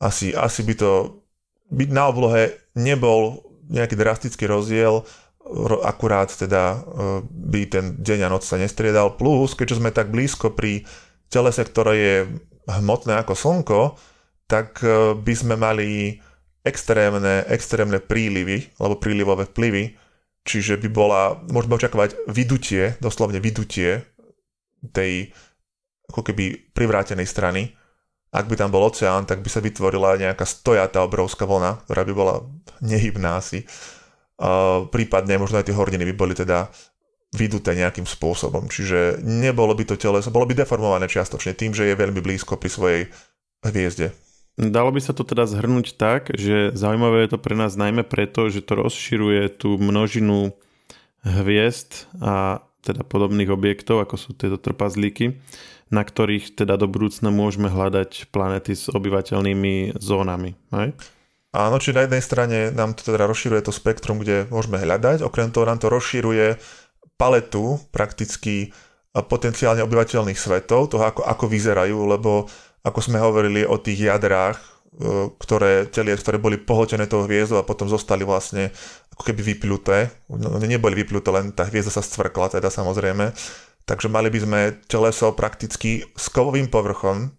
asi, 0.00 0.32
asi 0.32 0.64
by 0.64 0.74
to 0.74 1.20
byť 1.68 1.90
na 1.92 2.08
oblohe 2.08 2.56
nebol 2.72 3.44
nejaký 3.68 3.96
drastický 3.96 4.48
rozdiel, 4.48 5.04
akurát 5.84 6.32
teda 6.32 6.62
e, 6.72 6.76
by 7.24 7.60
ten 7.68 7.84
deň 8.00 8.28
a 8.28 8.32
noc 8.32 8.48
sa 8.48 8.56
nestriedal, 8.56 9.20
plus 9.20 9.52
keďže 9.52 9.80
sme 9.80 9.92
tak 9.92 10.08
blízko 10.08 10.56
pri 10.56 10.88
telese, 11.28 11.60
ktoré 11.60 11.94
je 11.96 12.16
hmotné 12.64 13.20
ako 13.20 13.34
slnko, 13.36 13.80
tak 14.48 14.80
e, 14.80 15.12
by 15.12 15.34
sme 15.36 15.60
mali 15.60 16.16
extrémne, 16.64 17.44
extrémne 17.44 18.00
prílivy, 18.00 18.72
alebo 18.80 18.96
prílivové 18.96 19.44
vplyvy, 19.44 20.03
čiže 20.44 20.76
by 20.78 20.88
bola, 20.92 21.40
môžeme 21.48 21.74
očakávať 21.74 22.28
vydutie, 22.28 22.94
doslovne 23.00 23.40
vydutie 23.40 24.04
tej 24.92 25.32
ako 26.12 26.20
keby 26.20 26.70
privrátenej 26.76 27.24
strany. 27.24 27.72
Ak 28.34 28.46
by 28.50 28.54
tam 28.60 28.68
bol 28.68 28.84
oceán, 28.84 29.24
tak 29.24 29.40
by 29.40 29.48
sa 29.48 29.64
vytvorila 29.64 30.20
nejaká 30.20 30.44
stojatá 30.44 31.00
obrovská 31.00 31.48
vlna, 31.48 31.86
ktorá 31.88 32.02
by 32.04 32.12
bola 32.12 32.34
nehybná 32.84 33.40
asi. 33.40 33.64
Uh, 34.34 34.90
prípadne 34.90 35.38
možno 35.38 35.62
aj 35.62 35.70
tie 35.70 35.76
horniny 35.78 36.04
by 36.12 36.14
boli 36.14 36.34
teda 36.34 36.68
vyduté 37.34 37.74
nejakým 37.74 38.06
spôsobom. 38.06 38.70
Čiže 38.70 39.22
nebolo 39.22 39.74
by 39.74 39.86
to 39.86 39.94
teleso, 39.98 40.30
bolo 40.30 40.46
by 40.46 40.54
deformované 40.54 41.06
čiastočne 41.10 41.54
tým, 41.54 41.74
že 41.74 41.86
je 41.90 41.98
veľmi 41.98 42.22
blízko 42.22 42.58
pri 42.58 42.70
svojej 42.70 43.02
hviezde. 43.66 44.14
Dalo 44.54 44.94
by 44.94 45.02
sa 45.02 45.10
to 45.10 45.26
teda 45.26 45.50
zhrnúť 45.50 45.98
tak, 45.98 46.30
že 46.30 46.70
zaujímavé 46.78 47.26
je 47.26 47.34
to 47.34 47.42
pre 47.42 47.58
nás 47.58 47.74
najmä 47.74 48.06
preto, 48.06 48.46
že 48.46 48.62
to 48.62 48.78
rozširuje 48.78 49.50
tú 49.58 49.74
množinu 49.82 50.54
hviezd 51.26 52.06
a 52.22 52.62
teda 52.84 53.02
podobných 53.02 53.50
objektov, 53.50 54.04
ako 54.04 54.14
sú 54.14 54.30
tieto 54.36 54.60
trpazlíky, 54.60 55.40
na 55.90 56.06
ktorých 56.06 56.54
teda 56.54 56.78
do 56.78 56.86
budúcna 56.86 57.34
môžeme 57.34 57.66
hľadať 57.66 58.30
planety 58.30 58.76
s 58.76 58.92
obyvateľnými 58.92 59.98
zónami. 59.98 60.54
Hej? 60.70 60.94
Áno, 61.54 61.76
či 61.82 61.96
na 61.96 62.06
jednej 62.06 62.22
strane 62.22 62.58
nám 62.70 62.94
to 62.94 63.02
teda 63.02 63.26
rozširuje 63.26 63.62
to 63.66 63.72
spektrum, 63.74 64.22
kde 64.22 64.46
môžeme 64.54 64.78
hľadať, 64.78 65.22
okrem 65.26 65.50
toho 65.50 65.66
nám 65.66 65.82
to 65.82 65.90
rozširuje 65.90 66.58
paletu 67.18 67.78
prakticky 67.90 68.74
potenciálne 69.14 69.82
obyvateľných 69.86 70.34
svetov, 70.34 70.90
toho 70.90 71.06
ako, 71.06 71.22
ako 71.22 71.44
vyzerajú, 71.46 71.98
lebo 72.10 72.50
ako 72.84 73.00
sme 73.00 73.18
hovorili 73.18 73.64
o 73.64 73.80
tých 73.80 74.12
jadrách, 74.12 74.60
e, 74.60 75.32
ktoré, 75.40 75.88
telie, 75.88 76.12
ktoré 76.14 76.36
boli 76.36 76.60
pohltené 76.60 77.08
tou 77.08 77.24
hviezdou 77.24 77.58
a 77.58 77.66
potom 77.66 77.88
zostali 77.88 78.22
vlastne 78.22 78.68
ako 79.16 79.24
keby 79.24 79.56
vypľuté. 79.56 80.28
No, 80.28 80.60
neboli 80.60 81.00
vypľuté, 81.00 81.28
len 81.32 81.50
tá 81.56 81.64
hviezda 81.64 81.90
sa 81.90 82.04
stvrkla 82.04 82.60
teda 82.60 82.68
samozrejme. 82.68 83.32
Takže 83.84 84.08
mali 84.12 84.28
by 84.28 84.38
sme 84.40 84.60
teleso 84.84 85.32
prakticky 85.32 86.04
s 86.12 86.28
kovovým 86.28 86.68
povrchom, 86.68 87.32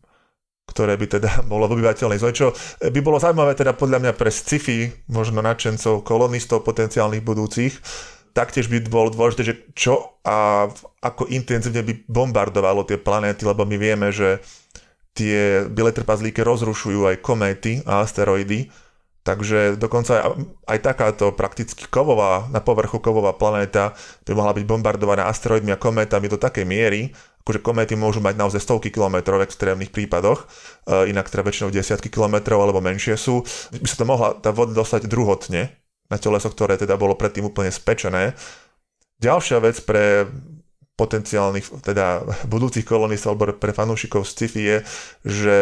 ktoré 0.66 0.98
by 0.98 1.06
teda 1.22 1.32
bolo 1.52 1.70
v 1.70 1.78
obyvateľnej 1.82 2.18
zóne, 2.18 2.34
čo 2.34 2.50
by 2.82 3.00
bolo 3.06 3.22
zaujímavé 3.22 3.54
teda 3.54 3.78
podľa 3.78 4.02
mňa 4.02 4.14
pre 4.18 4.34
sci-fi, 4.34 4.90
možno 5.14 5.46
nadšencov, 5.46 6.02
kolonistov 6.02 6.66
potenciálnych 6.66 7.22
budúcich, 7.22 7.78
taktiež 8.34 8.68
by 8.68 8.84
bolo 8.90 9.14
dôležité, 9.14 9.42
že 9.46 9.56
čo 9.78 10.20
a 10.26 10.68
ako 11.00 11.30
intenzívne 11.32 11.86
by 11.86 11.94
bombardovalo 12.10 12.84
tie 12.84 13.00
planéty, 13.00 13.48
lebo 13.48 13.64
my 13.64 13.78
vieme, 13.80 14.10
že 14.12 14.44
tie 15.16 15.66
biele 15.72 15.96
trpazlíky 15.96 16.44
rozrušujú 16.44 17.08
aj 17.08 17.24
kométy 17.24 17.80
a 17.88 18.04
asteroidy, 18.04 18.68
takže 19.24 19.80
dokonca 19.80 20.36
aj 20.68 20.80
takáto 20.84 21.32
prakticky 21.32 21.88
kovová, 21.88 22.52
na 22.52 22.60
povrchu 22.60 23.00
kovová 23.00 23.34
planéta 23.34 23.96
by 24.28 24.36
mohla 24.36 24.54
byť 24.54 24.66
bombardovaná 24.68 25.32
asteroidmi 25.32 25.72
a 25.72 25.82
kométami 25.82 26.28
do 26.28 26.36
takej 26.36 26.68
miery, 26.68 27.16
akože 27.48 27.64
kométy 27.64 27.96
môžu 27.96 28.20
mať 28.20 28.36
naozaj 28.36 28.62
stovky 28.62 28.92
kilometrov 28.92 29.40
v 29.40 29.48
extrémnych 29.48 29.90
prípadoch, 29.96 30.46
e, 30.86 31.10
inak 31.10 31.32
teda 31.32 31.48
väčšinou 31.48 31.72
desiatky 31.72 32.12
kilometrov 32.12 32.60
alebo 32.60 32.84
menšie 32.84 33.16
sú, 33.16 33.42
by 33.72 33.88
sa 33.88 33.98
to 33.98 34.06
mohla 34.06 34.36
tá 34.36 34.52
voda 34.52 34.76
dostať 34.76 35.08
druhotne 35.08 35.74
na 36.12 36.18
teleso, 36.20 36.52
ktoré 36.52 36.78
teda 36.78 37.00
bolo 37.00 37.18
predtým 37.18 37.50
úplne 37.50 37.74
spečené. 37.74 38.38
Ďalšia 39.24 39.58
vec 39.64 39.80
pre 39.88 40.28
potenciálnych, 40.96 41.84
teda 41.84 42.24
budúcich 42.48 42.88
kolonistov 42.88 43.36
alebo 43.36 43.52
pre 43.60 43.76
fanúšikov 43.76 44.24
sci-fi 44.24 44.62
je, 44.64 44.78
že 45.28 45.58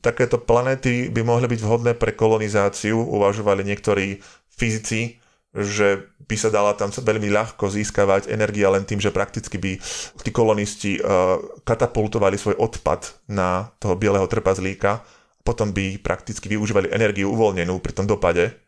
takéto 0.00 0.40
planéty 0.40 1.12
by 1.12 1.20
mohli 1.20 1.44
byť 1.44 1.60
vhodné 1.60 1.92
pre 1.92 2.16
kolonizáciu, 2.16 2.96
uvažovali 2.96 3.68
niektorí 3.68 4.24
fyzici, 4.48 5.20
že 5.52 6.08
by 6.24 6.36
sa 6.40 6.48
dala 6.48 6.72
tam 6.72 6.88
veľmi 6.88 7.28
ľahko 7.28 7.68
získavať 7.68 8.32
energia 8.32 8.72
len 8.72 8.88
tým, 8.88 8.96
že 8.96 9.12
prakticky 9.12 9.60
by 9.60 9.76
tí 10.24 10.30
kolonisti 10.32 10.96
uh, 10.96 11.36
katapultovali 11.68 12.40
svoj 12.40 12.56
odpad 12.56 13.28
na 13.28 13.68
toho 13.76 13.92
bieleho 14.00 14.24
trpazlíka, 14.24 15.04
potom 15.44 15.76
by 15.76 16.00
prakticky 16.00 16.48
využívali 16.48 16.88
energiu 16.88 17.28
uvoľnenú 17.36 17.76
pri 17.84 17.92
tom 17.92 18.08
dopade 18.08 18.61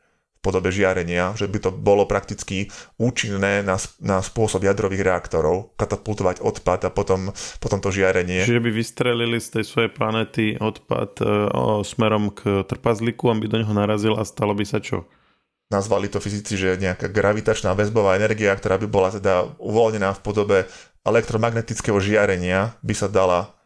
podobe 0.44 0.68
žiarenia, 0.68 1.32
že 1.32 1.48
by 1.48 1.58
to 1.64 1.70
bolo 1.72 2.04
prakticky 2.04 2.68
účinné 3.00 3.64
na, 3.64 3.80
na 4.04 4.20
spôsob 4.20 4.68
jadrových 4.68 5.00
reaktorov, 5.00 5.72
katapultovať 5.80 6.44
odpad 6.44 6.84
a 6.84 6.90
potom, 6.92 7.32
potom 7.64 7.80
to 7.80 7.88
žiarenie. 7.88 8.44
Čiže 8.44 8.60
by 8.60 8.70
vystrelili 8.76 9.40
z 9.40 9.48
tej 9.56 9.64
svojej 9.64 9.90
planety 9.96 10.60
odpad 10.60 11.24
e, 11.24 11.24
o, 11.24 11.80
smerom 11.80 12.28
k 12.28 12.68
trpazliku, 12.68 13.32
aby 13.32 13.48
do 13.48 13.56
neho 13.64 13.72
narazil 13.72 14.20
a 14.20 14.28
stalo 14.28 14.52
by 14.52 14.68
sa 14.68 14.84
čo? 14.84 15.08
Nazvali 15.72 16.12
to 16.12 16.20
fyzici, 16.20 16.60
že 16.60 16.76
nejaká 16.76 17.08
gravitačná 17.08 17.72
väzbová 17.72 18.20
energia, 18.20 18.52
ktorá 18.52 18.76
by 18.76 18.84
bola 18.84 19.08
teda 19.08 19.48
uvoľnená 19.56 20.12
v 20.12 20.20
podobe 20.20 20.58
elektromagnetického 21.08 21.96
žiarenia, 22.04 22.76
by 22.84 22.92
sa 22.92 23.08
dala 23.08 23.56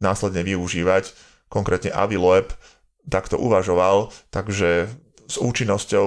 následne 0.00 0.40
využívať. 0.40 1.12
Konkrétne 1.52 1.92
Avi 1.92 2.16
Loeb 2.16 2.56
takto 3.06 3.38
uvažoval, 3.38 4.10
takže 4.34 4.90
s 5.26 5.36
účinnosťou 5.38 6.06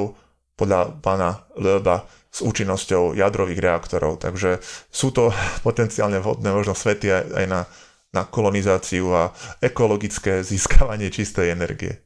podľa 0.59 0.99
pána 0.99 1.47
Löba 1.55 2.03
s 2.29 2.45
účinnosťou 2.45 3.17
jadrových 3.17 3.63
reaktorov. 3.63 4.21
Takže 4.21 4.59
sú 4.91 5.09
to 5.15 5.31
potenciálne 5.67 6.19
vhodné 6.19 6.51
možno 6.51 6.75
svety 6.75 7.07
aj, 7.09 7.23
aj 7.39 7.45
na, 7.47 7.61
na 8.11 8.23
kolonizáciu 8.27 9.07
a 9.15 9.31
ekologické 9.63 10.41
získavanie 10.49 11.07
čistej 11.09 11.55
energie. 11.55 12.03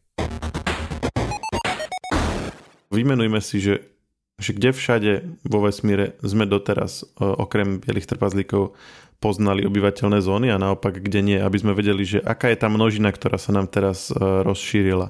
Vymenujme 2.94 3.42
si, 3.42 3.58
že, 3.58 3.90
že 4.38 4.54
kde 4.54 4.70
všade 4.70 5.12
vo 5.50 5.66
vesmíre 5.66 6.14
sme 6.22 6.46
doteraz 6.46 7.02
okrem 7.18 7.82
bielých 7.82 8.06
trpazlíkov 8.06 8.78
poznali 9.18 9.66
obyvateľné 9.66 10.22
zóny 10.22 10.54
a 10.54 10.62
naopak 10.62 11.02
kde 11.02 11.26
nie, 11.26 11.40
aby 11.42 11.58
sme 11.58 11.74
vedeli, 11.74 12.06
že 12.06 12.20
aká 12.22 12.54
je 12.54 12.62
tá 12.62 12.70
množina, 12.70 13.10
ktorá 13.10 13.42
sa 13.42 13.50
nám 13.50 13.66
teraz 13.66 14.14
rozšírila. 14.20 15.10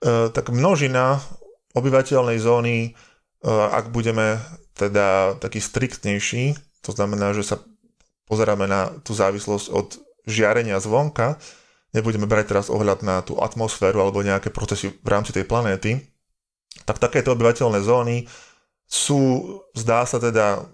E, 0.00 0.28
tak 0.32 0.48
množina 0.52 1.20
obyvateľnej 1.76 2.38
zóny, 2.40 2.76
e, 2.84 2.90
ak 3.48 3.92
budeme 3.94 4.40
teda 4.74 5.36
taký 5.38 5.60
striktnejší, 5.60 6.56
to 6.80 6.90
znamená, 6.96 7.36
že 7.36 7.44
sa 7.44 7.56
pozeráme 8.24 8.64
na 8.64 8.90
tú 9.04 9.12
závislosť 9.12 9.66
od 9.70 10.00
žiarenia 10.24 10.80
zvonka, 10.80 11.36
nebudeme 11.92 12.24
brať 12.24 12.44
teraz 12.54 12.66
ohľad 12.72 13.04
na 13.04 13.20
tú 13.20 13.36
atmosféru 13.36 14.00
alebo 14.00 14.24
nejaké 14.24 14.48
procesy 14.54 14.94
v 14.94 15.08
rámci 15.08 15.36
tej 15.36 15.44
planéty, 15.44 16.00
tak 16.86 17.02
takéto 17.02 17.34
obyvateľné 17.34 17.80
zóny 17.82 18.24
sú, 18.86 19.46
zdá 19.74 20.06
sa 20.06 20.18
teda, 20.18 20.64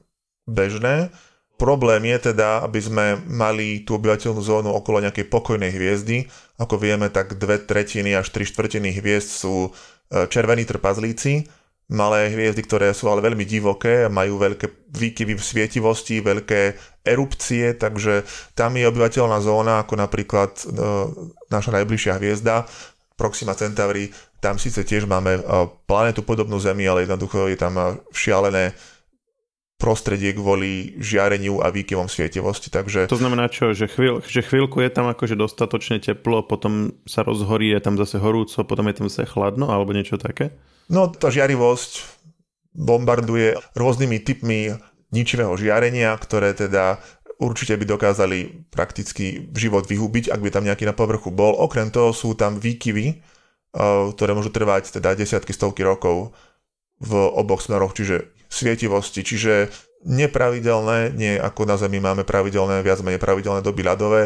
bežné. 0.47 1.11
Problém 1.59 2.07
je 2.15 2.33
teda, 2.33 2.63
aby 2.63 2.81
sme 2.81 3.05
mali 3.27 3.83
tú 3.83 3.99
obyvateľnú 3.99 4.41
zónu 4.41 4.71
okolo 4.73 5.03
nejakej 5.03 5.27
pokojnej 5.27 5.75
hviezdy. 5.75 6.31
Ako 6.57 6.81
vieme, 6.81 7.13
tak 7.13 7.37
dve 7.37 7.61
tretiny 7.61 8.17
až 8.17 8.33
tri 8.33 8.49
štvrtiny 8.49 8.97
hviezd 8.97 9.29
sú 9.29 9.75
E, 10.07 10.31
červení 10.31 10.63
trpazlíci, 10.63 11.51
malé 11.91 12.31
hviezdy, 12.31 12.63
ktoré 12.63 12.95
sú 12.95 13.11
ale 13.11 13.27
veľmi 13.27 13.43
divoké 13.43 14.07
majú 14.07 14.39
veľké 14.39 14.95
výkyvy 14.95 15.35
v 15.35 15.43
svietivosti, 15.43 16.23
veľké 16.23 16.79
erupcie, 17.03 17.75
takže 17.75 18.23
tam 18.55 18.79
je 18.79 18.87
obyvateľná 18.87 19.39
zóna, 19.43 19.83
ako 19.83 19.95
napríklad 19.99 20.63
e, 20.63 20.65
naša 21.51 21.71
najbližšia 21.75 22.19
hviezda, 22.23 22.71
Proxima 23.17 23.57
Centauri, 23.57 24.13
tam 24.39 24.63
síce 24.63 24.87
tiež 24.87 25.11
máme 25.11 25.43
e, 25.43 25.43
planetu 25.91 26.23
podobnú 26.23 26.63
Zemi, 26.63 26.87
ale 26.87 27.03
jednoducho 27.03 27.51
je 27.51 27.59
tam 27.59 27.99
šialené 28.15 28.79
prostredie 29.77 30.33
kvôli 30.33 30.97
žiareniu 30.97 31.61
a 31.61 31.69
výkyvom 31.69 32.09
svietivosti. 32.09 32.73
Takže... 32.73 33.13
To 33.13 33.21
znamená 33.21 33.53
čo, 33.53 33.77
že, 33.77 33.85
chvíľ, 33.87 34.25
že 34.25 34.41
chvíľku 34.41 34.81
je 34.81 34.89
tam 34.89 35.13
akože 35.13 35.37
dostatočne 35.37 36.01
teplo, 36.01 36.41
potom 36.49 36.97
sa 37.05 37.21
rozhorí, 37.21 37.77
je 37.77 37.81
tam 37.85 38.01
zase 38.01 38.17
horúco, 38.17 38.65
potom 38.65 38.89
je 38.89 38.97
tam 38.97 39.07
zase 39.13 39.29
chladno 39.29 39.69
alebo 39.69 39.93
niečo 39.93 40.17
také? 40.17 40.57
No 40.89 41.13
tá 41.13 41.29
žiarivosť 41.29 42.17
bombarduje 42.73 43.57
rôznymi 43.77 44.17
typmi 44.25 44.73
ničivého 45.13 45.53
žiarenia, 45.61 46.17
ktoré 46.17 46.57
teda 46.57 47.01
určite 47.37 47.77
by 47.77 47.85
dokázali 47.85 48.69
prakticky 48.73 49.53
život 49.53 49.85
vyhubiť, 49.85 50.33
ak 50.33 50.41
by 50.41 50.49
tam 50.53 50.65
nejaký 50.65 50.89
na 50.89 50.97
povrchu 50.97 51.29
bol. 51.29 51.53
Okrem 51.57 51.93
toho 51.93 52.17
sú 52.17 52.33
tam 52.33 52.57
výkyvy, 52.57 53.07
eh, 53.13 53.17
ktoré 54.17 54.33
môžu 54.33 54.49
trvať 54.53 54.97
teda 54.97 55.13
desiatky, 55.13 55.53
stovky 55.53 55.85
rokov 55.85 56.33
v 56.97 57.13
oboch 57.13 57.61
smeroch, 57.61 57.93
čiže 57.93 58.36
svietivosti, 58.49 59.23
čiže 59.23 59.71
nepravidelné, 60.07 61.13
nie 61.15 61.35
ako 61.35 61.67
na 61.67 61.77
Zemi 61.77 61.99
máme 61.99 62.23
pravidelné, 62.23 62.81
viac 62.87 63.03
menej 63.03 63.19
pravidelné 63.19 63.61
doby 63.61 63.83
ľadové, 63.83 64.23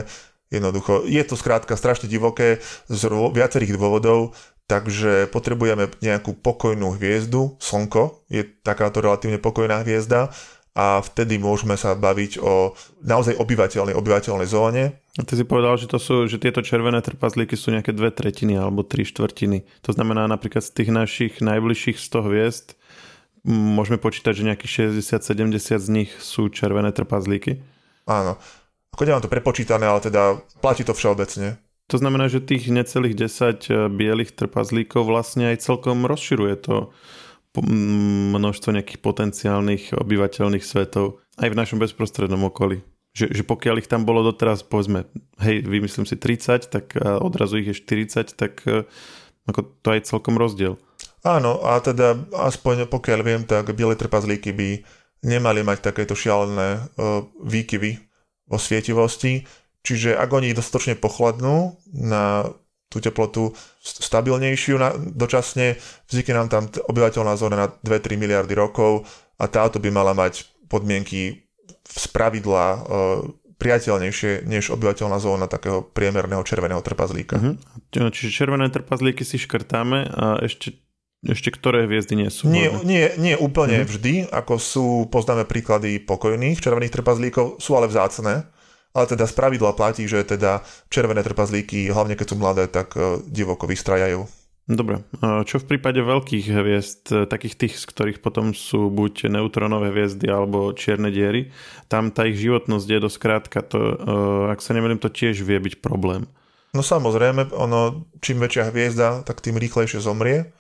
jednoducho 0.53 1.07
je 1.07 1.23
to 1.25 1.39
skrátka 1.39 1.79
strašne 1.79 2.11
divoké 2.11 2.61
z 2.91 3.03
viacerých 3.33 3.79
dôvodov, 3.79 4.37
takže 4.69 5.31
potrebujeme 5.31 5.91
nejakú 6.05 6.37
pokojnú 6.37 6.95
hviezdu, 7.01 7.59
Slnko 7.59 8.27
je 8.31 8.47
takáto 8.63 9.03
relatívne 9.03 9.41
pokojná 9.41 9.83
hviezda 9.83 10.31
a 10.71 11.03
vtedy 11.03 11.43
môžeme 11.43 11.75
sa 11.75 11.99
baviť 11.99 12.39
o 12.39 12.79
naozaj 13.03 13.35
obyvateľnej, 13.35 13.95
obyvateľnej 13.99 14.47
zóne. 14.47 14.85
A 15.19 15.27
ty 15.27 15.35
si 15.35 15.43
povedal, 15.43 15.75
že, 15.75 15.91
to 15.91 15.99
sú, 15.99 16.31
že 16.31 16.39
tieto 16.39 16.63
červené 16.63 17.03
trpazlíky 17.03 17.59
sú 17.59 17.75
nejaké 17.75 17.91
dve 17.91 18.15
tretiny 18.15 18.55
alebo 18.55 18.87
tri 18.87 19.03
štvrtiny. 19.03 19.67
To 19.83 19.91
znamená 19.91 20.31
napríklad 20.31 20.63
z 20.63 20.71
tých 20.71 20.91
našich 20.95 21.33
najbližších 21.43 21.99
100 21.99 22.27
hviezd 22.31 22.67
môžeme 23.45 23.97
počítať, 23.97 24.33
že 24.37 24.47
nejakých 24.47 24.93
60-70 24.93 25.81
z 25.81 25.89
nich 25.89 26.11
sú 26.21 26.53
červené 26.53 26.93
trpazlíky? 26.93 27.63
Áno. 28.05 28.37
Ako 28.91 29.07
nemám 29.07 29.23
to 29.23 29.31
prepočítané, 29.31 29.87
ale 29.87 30.03
teda 30.03 30.43
platí 30.59 30.83
to 30.83 30.93
všeobecne. 30.93 31.57
To 31.91 31.97
znamená, 31.99 32.31
že 32.31 32.39
tých 32.39 32.71
necelých 32.71 33.19
10 33.19 33.67
eh, 33.67 33.89
bielých 33.91 34.39
trpazlíkov 34.39 35.11
vlastne 35.11 35.51
aj 35.51 35.67
celkom 35.67 36.07
rozširuje 36.07 36.55
to 36.63 36.95
množstvo 37.51 38.71
nejakých 38.71 39.03
potenciálnych 39.03 39.99
obyvateľných 39.99 40.63
svetov 40.63 41.19
aj 41.43 41.51
v 41.51 41.59
našom 41.59 41.83
bezprostrednom 41.83 42.47
okolí. 42.47 42.79
Že, 43.11 43.27
že 43.35 43.43
pokiaľ 43.43 43.83
ich 43.83 43.91
tam 43.91 44.07
bolo 44.07 44.23
doteraz, 44.23 44.63
povedzme, 44.63 45.11
hej, 45.43 45.67
vymyslím 45.67 46.07
si 46.07 46.15
30, 46.15 46.71
tak 46.71 46.95
odrazu 46.95 47.59
ich 47.59 47.75
je 47.75 47.83
40, 48.07 48.39
tak 48.39 48.63
eh, 48.71 48.87
ako 49.51 49.67
to 49.83 49.89
aj 49.91 50.07
celkom 50.07 50.39
rozdiel. 50.39 50.79
Áno, 51.21 51.61
a 51.61 51.77
teda 51.85 52.17
aspoň 52.33 52.89
pokiaľ 52.89 53.21
viem, 53.21 53.43
tak 53.45 53.69
biele 53.77 53.93
trpazlíky 53.93 54.57
by 54.57 54.71
nemali 55.21 55.61
mať 55.61 55.93
takéto 55.93 56.17
šialené 56.17 56.81
uh, 56.81 57.29
výkyvy 57.45 58.01
vo 58.49 58.57
svietivosti, 58.57 59.45
čiže 59.85 60.17
ak 60.17 60.31
oni 60.33 60.57
dostatočne 60.57 60.97
pochladnú 60.97 61.77
na 61.93 62.49
tú 62.91 62.99
teplotu 62.99 63.55
stabilnejšiu 63.85 64.75
na, 64.81 64.91
dočasne, 64.97 65.79
vznikne 66.11 66.35
nám 66.35 66.49
tam 66.51 66.65
obyvateľná 66.67 67.39
zóna 67.39 67.57
na 67.57 67.67
2-3 67.87 68.19
miliardy 68.19 68.57
rokov 68.59 69.07
a 69.39 69.47
táto 69.47 69.79
by 69.79 69.95
mala 69.95 70.11
mať 70.11 70.43
podmienky 70.67 71.47
z 71.87 72.05
pravidla 72.11 72.67
uh, 72.75 72.81
priateľnejšie 73.61 74.49
než 74.49 74.73
obyvateľná 74.73 75.21
zóna 75.21 75.47
takého 75.47 75.85
priemerného 75.85 76.41
červeného 76.43 76.81
trpazlíka. 76.81 77.37
Uh-huh. 77.37 78.09
Čiže 78.09 78.33
červené 78.33 78.73
trpazlíky 78.73 79.21
si 79.23 79.37
škrtáme 79.37 80.09
a 80.09 80.41
ešte 80.41 80.81
ešte 81.21 81.53
ktoré 81.53 81.85
hviezdy 81.85 82.17
nie 82.17 82.31
sú? 82.33 82.49
Nie, 82.49 82.73
nie, 82.81 83.13
nie 83.21 83.37
úplne 83.37 83.85
mm-hmm. 83.85 83.93
vždy, 83.93 84.15
ako 84.33 84.55
sú, 84.57 84.87
poznáme 85.13 85.45
príklady 85.45 86.01
pokojných 86.01 86.61
červených 86.61 86.97
trpazlíkov, 86.97 87.61
sú 87.61 87.77
ale 87.77 87.93
vzácne. 87.93 88.49
Ale 88.91 89.07
teda 89.07 89.23
z 89.23 89.39
pravidla 89.39 89.79
platí, 89.79 90.11
že 90.11 90.27
teda 90.27 90.67
červené 90.91 91.23
trpazlíky, 91.23 91.95
hlavne 91.95 92.19
keď 92.19 92.27
sú 92.27 92.37
mladé, 92.43 92.67
tak 92.67 92.99
uh, 92.99 93.23
divoko 93.23 93.71
vystrajajú. 93.71 94.27
Dobre. 94.71 95.03
Čo 95.21 95.59
v 95.59 95.67
prípade 95.67 95.99
veľkých 95.99 96.47
hviezd, 96.47 97.03
e, 97.11 97.15
takých 97.27 97.59
tých, 97.59 97.75
z 97.75 97.85
ktorých 97.91 98.19
potom 98.23 98.55
sú 98.55 98.87
buď 98.87 99.27
neutronové 99.27 99.91
hviezdy 99.91 100.31
alebo 100.31 100.71
čierne 100.79 101.11
diery, 101.11 101.51
tam 101.91 102.15
tá 102.15 102.23
ich 102.23 102.39
životnosť 102.39 102.87
je 102.87 102.99
dosť 103.03 103.19
krátka. 103.19 103.67
To, 103.67 103.79
e, 103.83 103.95
ak 104.55 104.63
sa 104.63 104.71
nemením, 104.71 105.03
to 105.03 105.11
tiež 105.11 105.43
vie 105.43 105.59
byť 105.59 105.83
problém. 105.83 106.31
No 106.71 106.87
samozrejme, 106.87 107.51
ono, 107.51 108.07
čím 108.23 108.39
väčšia 108.39 108.71
hviezda, 108.71 109.27
tak 109.27 109.43
tým 109.43 109.59
rýchlejšie 109.59 109.99
zomrie 109.99 110.55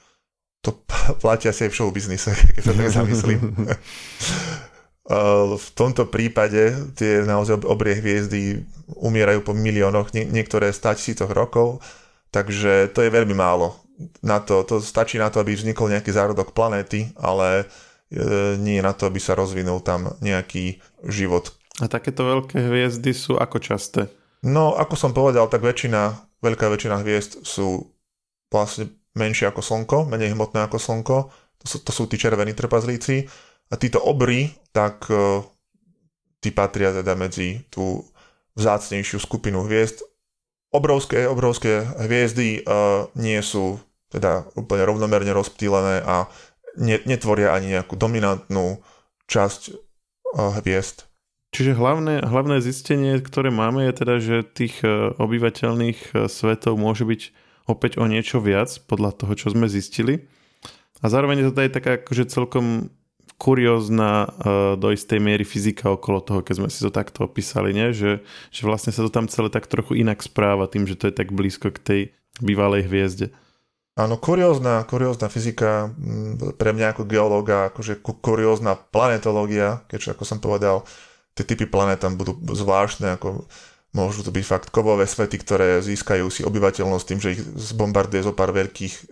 to 0.60 0.76
platí 1.20 1.48
asi 1.48 1.66
aj 1.66 1.70
v 1.72 1.78
showbiznise, 1.80 2.30
keď 2.56 2.62
sa 2.62 2.72
tak 2.76 2.88
zamyslím. 2.92 3.40
v 5.58 5.68
tomto 5.74 6.06
prípade 6.06 6.94
tie 6.94 7.26
naozaj 7.26 7.66
obrie 7.66 7.98
hviezdy 7.98 8.62
umierajú 8.94 9.42
po 9.42 9.52
miliónoch, 9.56 10.14
nie, 10.14 10.22
niektoré 10.22 10.70
100 10.70 10.98
tisícoch 11.00 11.30
rokov, 11.34 11.82
takže 12.30 12.94
to 12.94 13.02
je 13.02 13.10
veľmi 13.10 13.34
málo. 13.34 13.74
Na 14.22 14.38
to, 14.40 14.62
to 14.64 14.78
stačí 14.78 15.18
na 15.18 15.28
to, 15.28 15.42
aby 15.42 15.52
vznikol 15.52 15.90
nejaký 15.90 16.14
zárodok 16.14 16.54
planéty, 16.54 17.10
ale 17.18 17.66
e, 18.08 18.56
nie 18.56 18.80
na 18.80 18.94
to, 18.94 19.10
aby 19.10 19.18
sa 19.20 19.36
rozvinul 19.36 19.82
tam 19.82 20.14
nejaký 20.22 20.78
život. 21.10 21.52
A 21.82 21.90
takéto 21.90 22.24
veľké 22.24 22.70
hviezdy 22.70 23.10
sú 23.10 23.36
ako 23.36 23.58
časté? 23.60 24.08
No, 24.46 24.72
ako 24.78 24.94
som 24.96 25.12
povedal, 25.12 25.50
tak 25.52 25.60
väčšina, 25.60 26.16
veľká 26.40 26.70
väčšina 26.70 27.02
hviezd 27.02 27.44
sú 27.44 27.92
vlastne 28.48 28.88
menšie 29.14 29.50
ako 29.50 29.60
Slnko, 29.62 29.98
menej 30.06 30.34
hmotné 30.34 30.66
ako 30.66 30.78
Slnko. 30.78 31.18
To 31.60 31.66
sú, 31.66 31.76
to 31.82 31.92
sú 31.92 32.06
tí 32.06 32.16
červení 32.16 32.54
trpazlíci. 32.54 33.26
A 33.70 33.74
títo 33.78 34.02
obry, 34.02 34.50
tak 34.74 35.06
uh, 35.10 35.42
tí 36.42 36.50
patria 36.50 36.90
teda 36.90 37.14
medzi 37.14 37.62
tú 37.70 38.02
vzácnejšiu 38.58 39.22
skupinu 39.22 39.66
hviezd. 39.66 40.02
Obrovské, 40.70 41.26
obrovské 41.26 41.82
hviezdy 41.98 42.62
uh, 42.62 43.10
nie 43.18 43.38
sú 43.42 43.78
teda 44.10 44.46
úplne 44.58 44.86
rovnomerne 44.86 45.30
rozptýlené 45.30 46.02
a 46.02 46.26
netvoria 47.06 47.54
ani 47.54 47.78
nejakú 47.78 47.94
dominantnú 47.98 48.78
časť 49.26 49.60
uh, 49.70 50.54
hviezd. 50.62 51.10
Čiže 51.50 51.74
hlavné, 51.74 52.22
hlavné 52.22 52.62
zistenie, 52.62 53.18
ktoré 53.18 53.50
máme, 53.50 53.82
je 53.90 53.92
teda, 53.98 54.14
že 54.22 54.46
tých 54.46 54.86
obyvateľných 55.18 56.30
svetov 56.30 56.78
môže 56.78 57.02
byť 57.02 57.34
opäť 57.68 58.00
o 58.00 58.04
niečo 58.08 58.40
viac 58.40 58.70
podľa 58.86 59.16
toho, 59.16 59.32
čo 59.36 59.52
sme 59.52 59.66
zistili. 59.68 60.28
A 61.00 61.08
zároveň 61.08 61.44
je 61.44 61.52
to 61.52 61.64
aj 61.64 61.72
taká 61.72 61.90
akože 62.00 62.28
celkom 62.28 62.92
kuriózna 63.40 64.28
uh, 64.28 64.28
do 64.76 64.92
istej 64.92 65.16
miery 65.16 65.48
fyzika 65.48 65.88
okolo 65.88 66.20
toho, 66.20 66.44
keď 66.44 66.54
sme 66.60 66.68
si 66.68 66.84
to 66.84 66.92
takto 66.92 67.24
opísali, 67.24 67.72
nie? 67.72 67.96
Že, 67.96 68.20
že 68.52 68.62
vlastne 68.68 68.92
sa 68.92 69.00
to 69.00 69.08
tam 69.08 69.32
celé 69.32 69.48
tak 69.48 69.64
trochu 69.64 69.96
inak 69.96 70.20
správa 70.20 70.68
tým, 70.68 70.84
že 70.84 71.00
to 71.00 71.08
je 71.08 71.16
tak 71.16 71.32
blízko 71.32 71.72
k 71.72 71.80
tej 71.80 72.00
bývalej 72.44 72.84
hviezde. 72.84 73.32
Áno, 73.96 74.20
kuriózna, 74.20 74.84
kuriózna 74.84 75.32
fyzika 75.32 75.88
mm, 75.88 76.60
pre 76.60 76.76
mňa 76.76 76.92
ako 76.92 77.02
geológa, 77.08 77.72
akože 77.72 78.04
kuriózna 78.04 78.76
planetológia, 78.76 79.88
keďže 79.88 80.14
ako 80.14 80.24
som 80.28 80.38
povedal, 80.38 80.84
tie 81.32 81.48
typy 81.48 81.64
planét 81.64 82.04
tam 82.04 82.20
budú 82.20 82.36
zvláštne, 82.44 83.16
ako 83.16 83.48
môžu 83.90 84.22
to 84.22 84.30
byť 84.30 84.44
fakt 84.46 84.68
kovové 84.70 85.06
svety, 85.06 85.36
ktoré 85.42 85.82
získajú 85.82 86.30
si 86.30 86.46
obyvateľnosť 86.46 87.06
tým, 87.06 87.20
že 87.20 87.32
ich 87.34 87.42
zbombarduje 87.42 88.22
zo 88.22 88.34
pár 88.34 88.54
veľkých 88.54 88.94
e, 88.94 89.02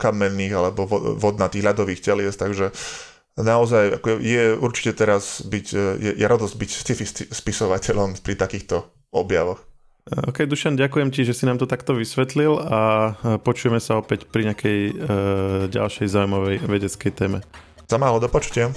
kamenných 0.00 0.54
alebo 0.56 0.88
vodnatých 1.20 1.66
ľadových 1.68 2.00
telies, 2.00 2.36
takže 2.40 2.72
naozaj 3.36 4.00
ako 4.00 4.20
je 4.20 4.56
určite 4.56 4.96
teraz 4.96 5.44
byť, 5.44 5.66
e, 5.76 5.78
je, 6.00 6.10
je 6.16 6.26
radosť 6.26 6.54
byť 6.56 6.70
sci-fi 6.72 7.04
spisovateľom 7.28 8.16
pri 8.24 8.34
takýchto 8.40 8.88
objavoch. 9.12 9.60
OK, 10.02 10.50
Dušan, 10.50 10.74
ďakujem 10.74 11.14
ti, 11.14 11.22
že 11.22 11.30
si 11.30 11.46
nám 11.46 11.62
to 11.62 11.70
takto 11.70 11.94
vysvetlil 11.94 12.58
a 12.58 13.14
počujeme 13.38 13.78
sa 13.78 14.02
opäť 14.02 14.26
pri 14.26 14.50
nejakej 14.50 14.78
e, 14.90 14.92
ďalšej 15.70 16.08
zaujímavej 16.10 16.56
vedeckej 16.66 17.12
téme. 17.14 17.38
Za 17.86 18.00
málo, 18.00 18.18
do 18.18 18.26
počutia. 18.26 18.72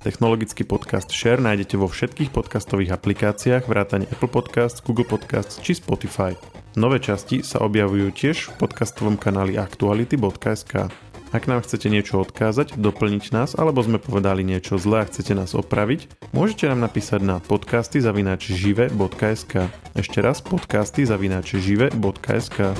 Technologický 0.00 0.64
podcast 0.64 1.12
Share 1.12 1.44
nájdete 1.44 1.76
vo 1.76 1.84
všetkých 1.84 2.32
podcastových 2.32 2.96
aplikáciách 2.96 3.68
vrátane 3.68 4.08
Apple 4.08 4.32
Podcasts, 4.32 4.80
Google 4.80 5.04
Podcasts 5.04 5.60
či 5.60 5.76
Spotify. 5.76 6.32
Nové 6.72 7.04
časti 7.04 7.44
sa 7.44 7.60
objavujú 7.60 8.08
tiež 8.08 8.48
v 8.48 8.64
podcastovom 8.64 9.20
kanáli 9.20 9.60
aktuality.sk. 9.60 10.88
Ak 11.36 11.44
nám 11.44 11.60
chcete 11.68 11.92
niečo 11.92 12.16
odkázať, 12.24 12.80
doplniť 12.80 13.24
nás, 13.36 13.52
alebo 13.60 13.84
sme 13.84 14.00
povedali 14.00 14.40
niečo 14.40 14.80
zlé 14.80 15.04
a 15.04 15.08
chcete 15.12 15.36
nás 15.36 15.52
opraviť, 15.52 16.32
môžete 16.32 16.72
nám 16.72 16.80
napísať 16.80 17.20
na 17.20 17.36
podcasty 17.36 18.00
zavináč 18.00 18.56
žive.sk. 18.56 19.68
Ešte 20.00 20.18
raz 20.24 20.40
podcasty 20.40 21.04
zavináč 21.04 21.60
žive.sk. 21.60 22.72